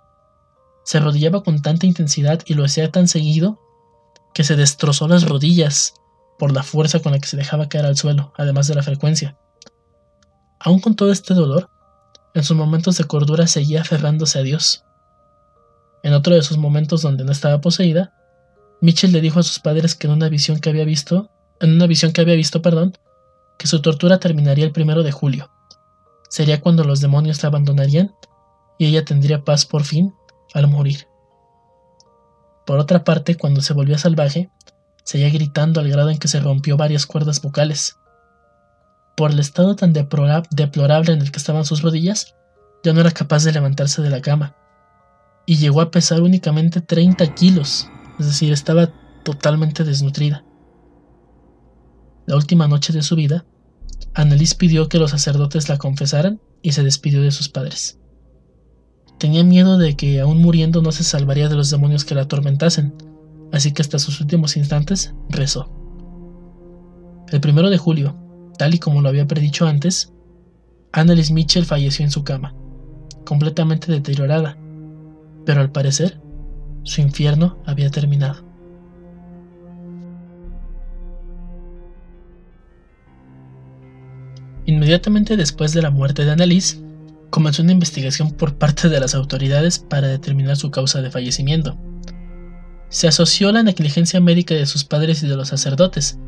Se 0.84 0.98
arrodillaba 0.98 1.42
con 1.42 1.60
tanta 1.62 1.86
intensidad 1.86 2.40
y 2.46 2.54
lo 2.54 2.64
hacía 2.64 2.90
tan 2.90 3.08
seguido 3.08 3.58
que 4.34 4.44
se 4.44 4.56
destrozó 4.56 5.08
las 5.08 5.28
rodillas 5.28 5.94
por 6.38 6.52
la 6.52 6.62
fuerza 6.62 7.00
con 7.00 7.12
la 7.12 7.18
que 7.18 7.28
se 7.28 7.36
dejaba 7.36 7.68
caer 7.68 7.86
al 7.86 7.96
suelo, 7.96 8.32
además 8.36 8.68
de 8.68 8.74
la 8.74 8.82
frecuencia. 8.82 9.36
Aún 10.60 10.80
con 10.80 10.94
todo 10.94 11.10
este 11.10 11.34
dolor, 11.34 11.68
en 12.34 12.44
sus 12.44 12.56
momentos 12.56 12.96
de 12.96 13.04
cordura 13.04 13.46
seguía 13.46 13.80
aferrándose 13.80 14.38
a 14.38 14.42
Dios. 14.42 14.84
En 16.02 16.14
otro 16.14 16.34
de 16.34 16.42
sus 16.42 16.56
momentos 16.56 17.02
donde 17.02 17.24
no 17.24 17.32
estaba 17.32 17.60
poseída, 17.60 18.14
Mitchell 18.80 19.12
le 19.12 19.20
dijo 19.20 19.40
a 19.40 19.42
sus 19.42 19.58
padres 19.58 19.94
que 19.94 20.06
en 20.06 20.12
una 20.12 20.28
visión 20.28 20.60
que 20.60 20.70
había 20.70 20.84
visto, 20.84 21.30
en 21.60 21.72
una 21.72 21.86
visión 21.86 22.12
que 22.12 22.20
había 22.20 22.34
visto, 22.34 22.62
perdón, 22.62 22.96
que 23.58 23.66
su 23.66 23.82
tortura 23.82 24.18
terminaría 24.18 24.64
el 24.64 24.72
primero 24.72 25.02
de 25.02 25.12
julio. 25.12 25.50
Sería 26.28 26.60
cuando 26.60 26.84
los 26.84 27.00
demonios 27.00 27.42
la 27.42 27.48
abandonarían 27.48 28.14
y 28.78 28.86
ella 28.86 29.04
tendría 29.04 29.44
paz 29.44 29.66
por 29.66 29.84
fin 29.84 30.14
al 30.54 30.68
morir. 30.68 31.06
Por 32.66 32.78
otra 32.78 33.02
parte, 33.02 33.36
cuando 33.36 33.62
se 33.62 33.72
volvió 33.72 33.98
salvaje, 33.98 34.50
seguía 35.04 35.30
gritando 35.30 35.80
al 35.80 35.88
grado 35.88 36.10
en 36.10 36.18
que 36.18 36.28
se 36.28 36.40
rompió 36.40 36.76
varias 36.76 37.06
cuerdas 37.06 37.40
vocales, 37.40 37.98
por 39.18 39.32
el 39.32 39.40
estado 39.40 39.74
tan 39.74 39.92
deplorable 39.92 41.12
en 41.12 41.20
el 41.20 41.32
que 41.32 41.38
estaban 41.38 41.64
sus 41.64 41.82
rodillas, 41.82 42.36
ya 42.84 42.92
no 42.92 43.00
era 43.00 43.10
capaz 43.10 43.42
de 43.42 43.50
levantarse 43.50 44.00
de 44.00 44.10
la 44.10 44.22
cama. 44.22 44.54
Y 45.44 45.56
llegó 45.56 45.80
a 45.80 45.90
pesar 45.90 46.22
únicamente 46.22 46.80
30 46.80 47.34
kilos, 47.34 47.88
es 48.20 48.26
decir, 48.26 48.52
estaba 48.52 48.90
totalmente 49.24 49.82
desnutrida. 49.82 50.44
La 52.28 52.36
última 52.36 52.68
noche 52.68 52.92
de 52.92 53.02
su 53.02 53.16
vida, 53.16 53.46
Annelies 54.12 54.54
pidió 54.54 54.90
que 54.90 54.98
los 54.98 55.12
sacerdotes 55.12 55.70
la 55.70 55.78
confesaran 55.78 56.42
y 56.60 56.72
se 56.72 56.82
despidió 56.82 57.22
de 57.22 57.30
sus 57.30 57.48
padres. 57.48 57.98
Tenía 59.18 59.42
miedo 59.44 59.78
de 59.78 59.96
que, 59.96 60.20
aún 60.20 60.36
muriendo, 60.36 60.82
no 60.82 60.92
se 60.92 61.04
salvaría 61.04 61.48
de 61.48 61.56
los 61.56 61.70
demonios 61.70 62.04
que 62.04 62.14
la 62.14 62.22
atormentasen, 62.22 62.92
así 63.50 63.72
que 63.72 63.80
hasta 63.80 63.98
sus 63.98 64.20
últimos 64.20 64.58
instantes 64.58 65.14
rezó. 65.30 65.72
El 67.30 67.40
primero 67.40 67.70
de 67.70 67.78
julio, 67.78 68.14
Tal 68.58 68.74
y 68.74 68.78
como 68.78 69.00
lo 69.00 69.08
había 69.08 69.26
predicho 69.26 69.66
antes, 69.66 70.12
Annelies 70.92 71.30
Mitchell 71.30 71.64
falleció 71.64 72.04
en 72.04 72.10
su 72.10 72.24
cama, 72.24 72.54
completamente 73.24 73.90
deteriorada, 73.90 74.58
pero 75.46 75.62
al 75.62 75.72
parecer, 75.72 76.20
su 76.82 77.00
infierno 77.00 77.56
había 77.64 77.88
terminado. 77.90 78.47
Inmediatamente 84.68 85.38
después 85.38 85.72
de 85.72 85.80
la 85.80 85.88
muerte 85.88 86.26
de 86.26 86.32
Annelies, 86.32 86.78
comenzó 87.30 87.62
una 87.62 87.72
investigación 87.72 88.32
por 88.32 88.56
parte 88.56 88.90
de 88.90 89.00
las 89.00 89.14
autoridades 89.14 89.78
para 89.78 90.08
determinar 90.08 90.58
su 90.58 90.70
causa 90.70 91.00
de 91.00 91.10
fallecimiento. 91.10 91.78
Se 92.90 93.08
asoció 93.08 93.50
la 93.50 93.62
negligencia 93.62 94.20
médica 94.20 94.54
de 94.54 94.66
sus 94.66 94.84
padres 94.84 95.22
y 95.22 95.26
de 95.26 95.36
los 95.36 95.48
sacerdotes, 95.48 96.18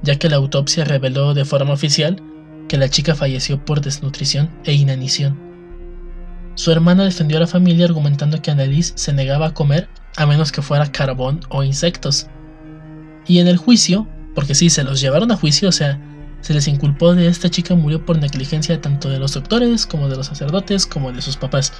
ya 0.00 0.14
que 0.14 0.28
la 0.28 0.36
autopsia 0.36 0.84
reveló 0.84 1.34
de 1.34 1.44
forma 1.44 1.72
oficial 1.72 2.22
que 2.68 2.76
la 2.76 2.88
chica 2.88 3.16
falleció 3.16 3.64
por 3.64 3.80
desnutrición 3.80 4.48
e 4.62 4.74
inanición. 4.74 5.36
Su 6.54 6.70
hermana 6.70 7.02
defendió 7.02 7.38
a 7.38 7.40
la 7.40 7.46
familia 7.48 7.86
argumentando 7.86 8.40
que 8.40 8.52
Annalise 8.52 8.92
se 8.94 9.12
negaba 9.12 9.48
a 9.48 9.54
comer 9.54 9.88
a 10.16 10.24
menos 10.24 10.52
que 10.52 10.62
fuera 10.62 10.92
carbón 10.92 11.40
o 11.48 11.64
insectos. 11.64 12.28
Y 13.26 13.40
en 13.40 13.48
el 13.48 13.56
juicio, 13.56 14.06
porque 14.36 14.54
sí, 14.54 14.70
se 14.70 14.84
los 14.84 15.00
llevaron 15.00 15.32
a 15.32 15.36
juicio, 15.36 15.68
o 15.68 15.72
sea, 15.72 16.00
se 16.42 16.52
les 16.52 16.68
inculpó 16.68 17.14
de 17.14 17.28
esta 17.28 17.48
chica 17.48 17.74
murió 17.74 18.04
por 18.04 18.18
negligencia 18.18 18.80
tanto 18.80 19.08
de 19.08 19.18
los 19.18 19.32
doctores 19.32 19.86
como 19.86 20.08
de 20.08 20.16
los 20.16 20.26
sacerdotes 20.26 20.86
como 20.86 21.12
de 21.12 21.22
sus 21.22 21.36
papás. 21.36 21.72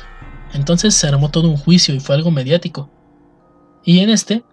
Entonces 0.55 0.94
se 0.94 1.09
armó 1.09 1.31
todo 1.31 1.48
un 1.48 1.57
juicio 1.57 1.94
y 1.94 2.01
fue 2.01 2.14
algo 2.14 2.31
mediático. 2.31 2.90
Y 3.85 3.98
en 3.98 4.11
este, 4.11 4.44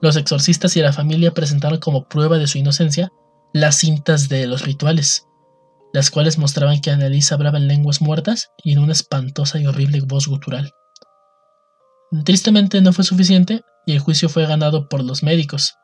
los 0.00 0.16
exorcistas 0.16 0.76
y 0.76 0.80
la 0.80 0.92
familia 0.92 1.34
presentaron 1.34 1.78
como 1.78 2.08
prueba 2.08 2.38
de 2.38 2.46
su 2.46 2.58
inocencia 2.58 3.10
las 3.52 3.76
cintas 3.76 4.30
de 4.30 4.46
los 4.46 4.62
rituales, 4.62 5.26
las 5.92 6.10
cuales 6.10 6.38
mostraban 6.38 6.80
que 6.80 6.90
Annalise 6.90 7.34
hablaba 7.34 7.58
en 7.58 7.68
lenguas 7.68 8.00
muertas 8.00 8.50
y 8.64 8.72
en 8.72 8.78
una 8.78 8.92
espantosa 8.92 9.60
y 9.60 9.66
horrible 9.66 10.00
voz 10.00 10.26
gutural. 10.26 10.72
Tristemente 12.24 12.80
no 12.80 12.94
fue 12.94 13.04
suficiente 13.04 13.62
y 13.84 13.92
el 13.92 13.98
juicio 13.98 14.30
fue 14.30 14.46
ganado 14.46 14.88
por 14.88 15.04
los 15.04 15.22
médicos, 15.22 15.74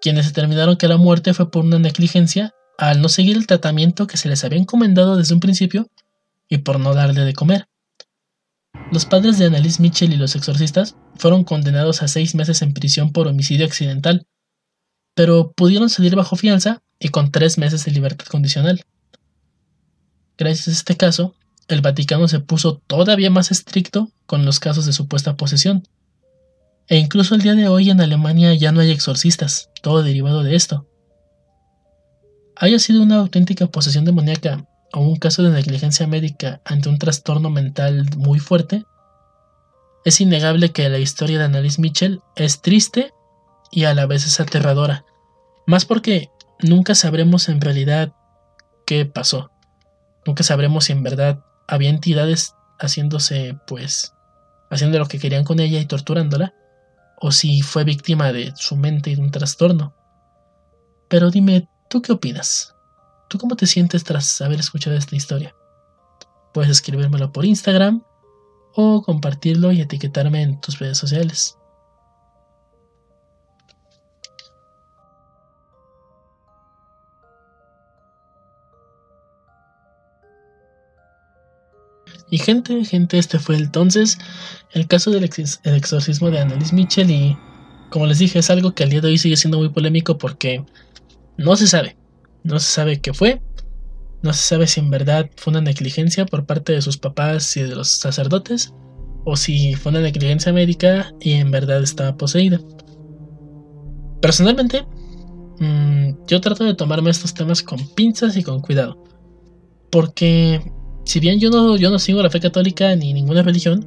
quienes 0.00 0.26
determinaron 0.26 0.76
que 0.76 0.88
la 0.88 0.96
muerte 0.96 1.34
fue 1.34 1.50
por 1.50 1.64
una 1.64 1.78
negligencia 1.78 2.54
al 2.78 3.00
no 3.00 3.08
seguir 3.08 3.36
el 3.36 3.46
tratamiento 3.46 4.06
que 4.06 4.16
se 4.16 4.28
les 4.28 4.44
había 4.44 4.58
encomendado 4.58 5.16
desde 5.16 5.34
un 5.34 5.40
principio 5.40 5.88
y 6.48 6.58
por 6.58 6.78
no 6.78 6.94
darle 6.94 7.22
de 7.22 7.34
comer. 7.34 7.68
Los 8.92 9.04
padres 9.04 9.38
de 9.38 9.46
Annalise 9.46 9.82
Mitchell 9.82 10.12
y 10.12 10.16
los 10.16 10.36
exorcistas 10.36 10.96
fueron 11.16 11.44
condenados 11.44 12.02
a 12.02 12.08
seis 12.08 12.34
meses 12.34 12.62
en 12.62 12.72
prisión 12.72 13.12
por 13.12 13.26
homicidio 13.26 13.66
accidental, 13.66 14.26
pero 15.14 15.52
pudieron 15.52 15.88
salir 15.90 16.14
bajo 16.14 16.36
fianza 16.36 16.82
y 16.98 17.08
con 17.08 17.32
tres 17.32 17.58
meses 17.58 17.84
de 17.84 17.92
libertad 17.92 18.26
condicional. 18.26 18.84
Gracias 20.38 20.68
a 20.68 20.72
este 20.72 20.96
caso, 20.96 21.34
el 21.68 21.80
Vaticano 21.80 22.28
se 22.28 22.40
puso 22.40 22.82
todavía 22.86 23.30
más 23.30 23.50
estricto 23.50 24.12
con 24.26 24.44
los 24.44 24.60
casos 24.60 24.86
de 24.86 24.92
supuesta 24.92 25.36
posesión. 25.36 25.88
E 26.88 26.98
incluso 26.98 27.34
el 27.34 27.42
día 27.42 27.54
de 27.54 27.66
hoy 27.66 27.90
en 27.90 28.00
Alemania 28.00 28.54
ya 28.54 28.70
no 28.70 28.80
hay 28.80 28.92
exorcistas, 28.92 29.70
todo 29.82 30.02
derivado 30.04 30.44
de 30.44 30.54
esto. 30.54 30.86
Haya 32.58 32.78
sido 32.78 33.02
una 33.02 33.16
auténtica 33.16 33.66
posesión 33.66 34.06
demoníaca 34.06 34.64
o 34.92 35.00
un 35.00 35.16
caso 35.16 35.42
de 35.42 35.50
negligencia 35.50 36.06
médica 36.06 36.62
ante 36.64 36.88
un 36.88 36.98
trastorno 36.98 37.50
mental 37.50 38.06
muy 38.16 38.38
fuerte, 38.38 38.84
es 40.06 40.20
innegable 40.20 40.70
que 40.70 40.88
la 40.88 40.98
historia 40.98 41.38
de 41.38 41.44
Annalise 41.44 41.80
Mitchell 41.82 42.20
es 42.34 42.62
triste 42.62 43.12
y 43.70 43.84
a 43.84 43.92
la 43.92 44.06
vez 44.06 44.24
es 44.24 44.40
aterradora, 44.40 45.04
más 45.66 45.84
porque 45.84 46.30
nunca 46.60 46.94
sabremos 46.94 47.48
en 47.50 47.60
realidad 47.60 48.14
qué 48.86 49.04
pasó, 49.04 49.50
nunca 50.24 50.42
sabremos 50.42 50.84
si 50.84 50.92
en 50.92 51.02
verdad 51.02 51.44
había 51.68 51.90
entidades 51.90 52.54
haciéndose, 52.78 53.58
pues, 53.66 54.14
haciendo 54.70 54.98
lo 54.98 55.08
que 55.08 55.18
querían 55.18 55.44
con 55.44 55.60
ella 55.60 55.80
y 55.80 55.86
torturándola, 55.86 56.54
o 57.18 57.32
si 57.32 57.60
fue 57.62 57.84
víctima 57.84 58.32
de 58.32 58.52
su 58.56 58.76
mente 58.76 59.10
y 59.10 59.16
de 59.16 59.22
un 59.22 59.30
trastorno. 59.30 59.94
Pero 61.08 61.30
dime, 61.30 61.68
¿tú 61.88 62.02
qué 62.02 62.12
opinas? 62.12 62.74
¿Tú 63.28 63.38
cómo 63.38 63.56
te 63.56 63.66
sientes 63.66 64.04
tras 64.04 64.40
haber 64.40 64.60
escuchado 64.60 64.96
esta 64.96 65.16
historia? 65.16 65.54
Puedes 66.52 66.70
escribírmelo 66.70 67.32
por 67.32 67.44
Instagram 67.44 68.02
o 68.74 69.02
compartirlo 69.02 69.72
y 69.72 69.80
etiquetarme 69.80 70.42
en 70.42 70.60
tus 70.60 70.78
redes 70.78 70.98
sociales. 70.98 71.56
Y 82.28 82.38
gente, 82.38 82.84
gente, 82.84 83.18
este 83.18 83.38
fue 83.38 83.56
entonces 83.56 84.18
el 84.72 84.86
caso 84.88 85.10
del 85.10 85.24
exorcismo 85.24 86.30
de 86.30 86.40
Annalise 86.40 86.74
Mitchell 86.74 87.10
y 87.10 87.38
como 87.88 88.06
les 88.06 88.18
dije 88.18 88.40
es 88.40 88.50
algo 88.50 88.74
que 88.74 88.82
al 88.82 88.90
día 88.90 89.00
de 89.00 89.08
hoy 89.08 89.18
sigue 89.18 89.36
siendo 89.36 89.58
muy 89.58 89.68
polémico 89.68 90.18
porque 90.18 90.64
no 91.38 91.56
se 91.56 91.66
sabe, 91.66 91.96
no 92.44 92.58
se 92.58 92.72
sabe 92.72 93.00
qué 93.00 93.12
fue. 93.12 93.40
No 94.22 94.32
se 94.32 94.42
sabe 94.42 94.66
si 94.66 94.80
en 94.80 94.90
verdad 94.90 95.30
fue 95.36 95.50
una 95.52 95.60
negligencia 95.60 96.26
por 96.26 96.46
parte 96.46 96.72
de 96.72 96.82
sus 96.82 96.96
papás 96.96 97.56
y 97.56 97.62
de 97.62 97.74
los 97.74 97.88
sacerdotes. 97.88 98.72
O 99.24 99.36
si 99.36 99.74
fue 99.74 99.90
una 99.90 100.00
negligencia 100.00 100.52
médica 100.52 101.12
y 101.20 101.32
en 101.32 101.50
verdad 101.50 101.82
estaba 101.82 102.16
poseída. 102.16 102.60
Personalmente, 104.22 104.86
mm, 105.58 106.26
yo 106.26 106.40
trato 106.40 106.64
de 106.64 106.74
tomarme 106.74 107.10
estos 107.10 107.34
temas 107.34 107.62
con 107.62 107.94
pinzas 107.94 108.36
y 108.36 108.42
con 108.42 108.60
cuidado. 108.60 109.02
Porque 109.90 110.72
si 111.04 111.20
bien 111.20 111.38
yo 111.38 111.50
no, 111.50 111.76
yo 111.76 111.90
no 111.90 111.98
sigo 111.98 112.22
la 112.22 112.30
fe 112.30 112.40
católica 112.40 112.94
ni 112.96 113.12
ninguna 113.12 113.42
religión, 113.42 113.84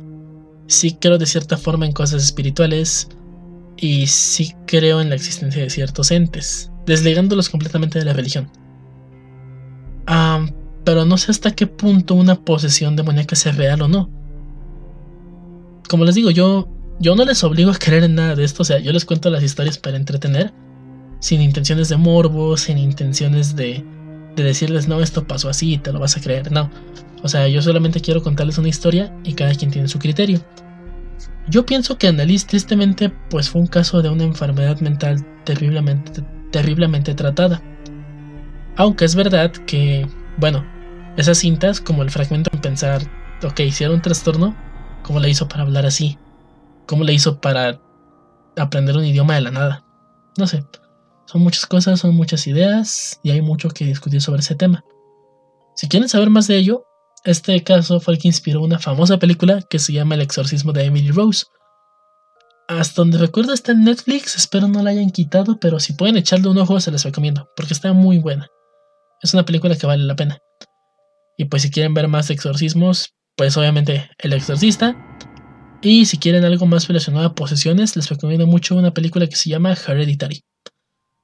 sí 0.68 0.97
creo 1.00 1.18
de 1.18 1.26
cierta 1.26 1.58
forma 1.58 1.86
en 1.86 1.93
cosas 1.93 2.24
espirituales 2.24 3.10
y 3.78 4.08
sí 4.08 4.54
creo 4.68 5.02
en 5.02 5.10
la 5.10 5.16
existencia 5.16 5.64
de 5.64 5.70
ciertos 5.70 6.12
entes 6.12 6.68
desligándolos 6.90 7.50
completamente 7.50 8.00
de 8.00 8.06
la 8.06 8.14
religión. 8.14 8.50
pero 10.84 11.06
no 11.06 11.18
sé 11.18 11.32
hasta 11.32 11.52
qué 11.52 11.68
punto 11.68 12.16
una 12.16 12.36
posesión 12.36 12.96
demoníaca 12.96 13.36
sea 13.36 13.52
real 13.52 13.82
o 13.84 13.88
no. 13.88 14.10
Como 15.88 16.04
les 16.04 16.16
digo, 16.16 16.32
yo, 16.32 16.68
yo 17.00 17.16
no 17.16 17.26
les 17.26 17.44
obligo 17.44 17.72
a 17.72 17.78
creer 17.78 18.04
en 18.04 18.16
nada 18.16 18.36
de 18.36 18.44
esto, 18.44 18.64
o 18.64 18.66
sea, 18.66 18.80
yo 18.80 18.92
les 18.92 19.06
cuento 19.06 19.30
las 19.30 19.44
historias 19.44 19.78
para 19.78 19.98
entretener, 19.98 20.52
sin 21.20 21.42
intenciones 21.42 21.90
de 21.90 21.98
morbo, 21.98 22.58
sin 22.58 22.78
intenciones 22.78 23.56
de 23.56 23.84
de 24.36 24.44
decirles, 24.44 24.88
no, 24.88 25.02
esto 25.02 25.26
pasó 25.26 25.50
así, 25.50 25.78
te 25.78 25.92
lo 25.92 26.00
vas 26.00 26.18
a 26.18 26.22
creer. 26.22 26.52
No. 26.52 26.70
O 27.22 27.28
sea, 27.28 27.48
yo 27.48 27.62
solamente 27.62 28.00
quiero 28.00 28.24
contarles 28.24 28.58
una 28.58 28.70
historia 28.70 29.14
y 29.24 29.34
cada 29.34 29.54
quien 29.54 29.72
tiene 29.72 29.88
su 29.88 30.00
criterio. 30.00 30.42
Yo 31.48 31.66
pienso 31.66 31.98
que 31.98 32.08
Annalise 32.08 32.48
tristemente 32.48 33.10
pues 33.30 33.50
fue 33.50 33.62
un 33.62 33.68
caso 33.68 34.02
de 34.02 34.10
una 34.10 34.24
enfermedad 34.24 34.80
mental 34.82 35.26
terriblemente, 35.44 36.24
terriblemente 36.52 37.14
tratada. 37.16 37.62
Aunque 38.76 39.06
es 39.06 39.16
verdad 39.16 39.52
que, 39.52 40.08
bueno, 40.38 40.66
esas 41.18 41.38
cintas, 41.38 41.82
como 41.82 42.04
el 42.04 42.12
fragmento 42.12 42.50
en 42.54 42.62
pensar, 42.62 43.02
ok, 43.43 43.60
era 43.80 43.91
un 43.91 44.02
trastorno, 44.02 44.56
¿cómo 45.04 45.20
le 45.20 45.30
hizo 45.30 45.47
para 45.47 45.64
hablar 45.64 45.86
así? 45.86 46.18
¿Cómo 46.88 47.04
le 47.04 47.14
hizo 47.14 47.39
para 47.39 47.80
aprender 48.58 48.95
un 48.95 49.06
idioma 49.06 49.36
de 49.36 49.41
la 49.41 49.52
nada? 49.52 49.86
No 50.38 50.47
sé. 50.47 50.64
Son 51.26 51.41
muchas 51.41 51.66
cosas, 51.66 52.00
son 52.00 52.16
muchas 52.16 52.47
ideas 52.47 53.20
y 53.22 53.32
hay 53.32 53.41
mucho 53.41 53.70
que 53.70 53.86
discutir 53.86 54.22
sobre 54.22 54.39
ese 54.39 54.56
tema. 54.56 54.84
Si 55.76 55.88
quieren 55.88 56.10
saber 56.10 56.30
más 56.30 56.47
de 56.47 56.58
ello, 56.58 56.86
este 57.26 57.64
caso 57.64 58.00
fue 58.00 58.16
el 58.16 58.20
que 58.20 58.30
inspiró 58.30 58.62
una 58.62 58.80
famosa 58.80 59.20
película 59.20 59.62
que 59.62 59.78
se 59.78 59.93
llama 59.93 60.16
El 60.16 60.22
exorcismo 60.22 60.72
de 60.72 60.86
Emily 60.86 61.12
Rose. 61.12 61.45
Hasta 62.70 63.01
donde 63.01 63.17
recuerdo 63.17 63.51
está 63.51 63.72
en 63.72 63.84
Netflix, 63.84 64.36
espero 64.36 64.67
no 64.67 64.84
la 64.84 64.91
hayan 64.91 65.09
quitado, 65.09 65.59
pero 65.59 65.80
si 65.80 65.93
pueden 65.93 66.17
echarle 66.17 66.49
un 66.49 66.59
ojo 66.59 66.80
se 66.80 66.91
les 66.91 67.03
recomiendo, 67.03 67.49
porque 67.55 67.74
está 67.74 67.93
muy 67.93 68.20
buena. 68.20 68.47
Es 69.24 69.34
una 69.34 69.43
película 69.43 69.76
que 69.76 69.88
vale 69.88 70.03
la 70.03 70.15
pena. 70.15 70.38
Y 71.36 71.45
pues 71.45 71.63
si 71.63 71.72
quieren 71.72 71.95
ver 71.95 72.07
más 72.07 72.30
exorcismos, 72.30 73.15
pues 73.36 73.57
obviamente 73.57 74.11
El 74.20 74.34
Exorcista. 74.34 74.95
Y 75.82 76.05
si 76.05 76.20
quieren 76.20 76.45
algo 76.45 76.67
más 76.67 76.88
relacionado 76.88 77.26
a 77.26 77.34
posesiones, 77.34 77.95
les 77.95 78.07
recomiendo 78.07 78.45
mucho 78.45 78.76
una 78.76 78.93
película 78.93 79.26
que 79.26 79.36
se 79.36 79.49
llama 79.49 79.74
Hereditary. 79.74 80.43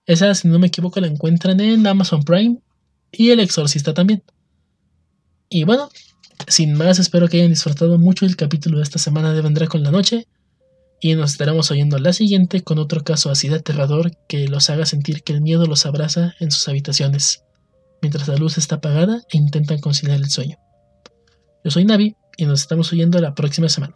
Esa, 0.07 0.33
si 0.33 0.47
no 0.47 0.57
me 0.57 0.67
equivoco, 0.67 0.99
la 0.99 1.05
encuentran 1.05 1.59
en 1.59 1.85
Amazon 1.85 2.23
Prime 2.23 2.57
y 3.11 3.29
El 3.29 3.39
Exorcista 3.39 3.93
también. 3.93 4.23
Y 5.49 5.63
bueno, 5.63 5.89
sin 6.47 6.73
más, 6.73 6.97
espero 6.97 7.27
que 7.27 7.37
hayan 7.37 7.51
disfrutado 7.51 7.99
mucho 7.99 8.25
el 8.25 8.35
capítulo 8.35 8.77
de 8.77 8.83
esta 8.83 8.97
semana 8.97 9.31
de 9.31 9.41
Vendrá 9.43 9.67
con 9.67 9.83
la 9.83 9.91
Noche. 9.91 10.25
Y 11.05 11.13
nos 11.13 11.33
estaremos 11.33 11.69
oyendo 11.69 11.99
la 11.99 12.13
siguiente 12.13 12.63
con 12.63 12.79
otro 12.79 13.03
caso 13.03 13.29
así 13.29 13.47
de 13.47 13.57
aterrador 13.57 14.09
que 14.27 14.47
los 14.47 14.71
haga 14.71 14.87
sentir 14.87 15.21
que 15.21 15.33
el 15.33 15.41
miedo 15.41 15.67
los 15.67 15.85
abraza 15.85 16.33
en 16.39 16.49
sus 16.49 16.67
habitaciones, 16.67 17.43
mientras 18.01 18.27
la 18.27 18.37
luz 18.37 18.57
está 18.57 18.77
apagada 18.77 19.21
e 19.29 19.37
intentan 19.37 19.77
conciliar 19.77 20.17
el 20.17 20.31
sueño. 20.31 20.57
Yo 21.63 21.69
soy 21.69 21.85
Navi 21.85 22.15
y 22.37 22.45
nos 22.47 22.61
estamos 22.61 22.91
oyendo 22.91 23.21
la 23.21 23.35
próxima 23.35 23.69
semana. 23.69 23.93